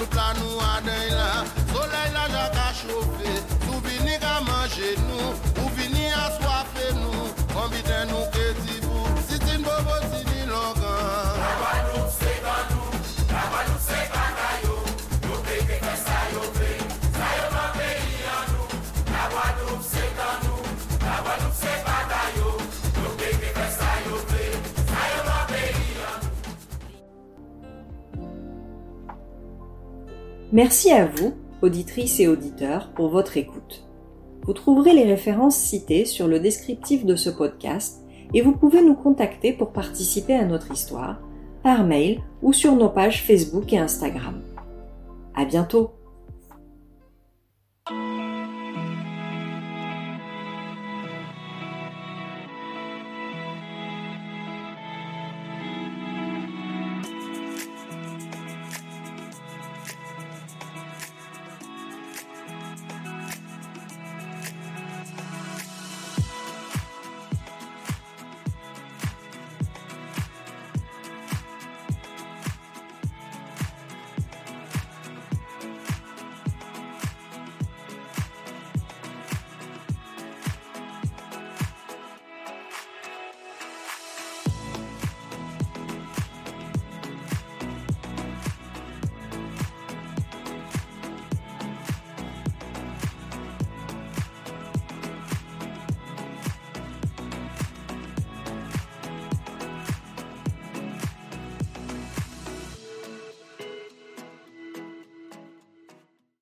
tout 0.00 0.14
la 0.16 0.32
nou 0.38 0.60
aden 0.64 1.08
la 1.12 1.44
Soleil 1.72 2.12
la 2.16 2.24
jak 2.32 2.56
a 2.56 2.68
chofe 2.78 3.32
Nou 3.66 3.80
vini 3.84 4.16
ka 4.22 4.40
manje 4.48 4.94
nou 5.04 5.32
Ou 5.60 5.68
vini 5.76 6.06
a 6.08 6.26
swafe 6.38 6.86
nou 7.00 7.28
Konbite 7.52 7.98
nou 8.12 8.24
ke 8.32 8.39
Merci 30.52 30.90
à 30.90 31.06
vous, 31.06 31.34
auditrices 31.62 32.18
et 32.18 32.26
auditeurs, 32.26 32.90
pour 32.94 33.08
votre 33.08 33.36
écoute. 33.36 33.86
Vous 34.42 34.52
trouverez 34.52 34.92
les 34.92 35.04
références 35.04 35.56
citées 35.56 36.04
sur 36.04 36.26
le 36.26 36.40
descriptif 36.40 37.04
de 37.04 37.14
ce 37.14 37.30
podcast 37.30 38.02
et 38.34 38.42
vous 38.42 38.52
pouvez 38.52 38.82
nous 38.82 38.96
contacter 38.96 39.52
pour 39.52 39.72
participer 39.72 40.34
à 40.34 40.44
notre 40.44 40.72
histoire 40.72 41.20
par 41.62 41.84
mail 41.84 42.20
ou 42.42 42.52
sur 42.52 42.74
nos 42.74 42.88
pages 42.88 43.22
Facebook 43.22 43.72
et 43.72 43.78
Instagram. 43.78 44.42
À 45.36 45.44
bientôt! 45.44 45.99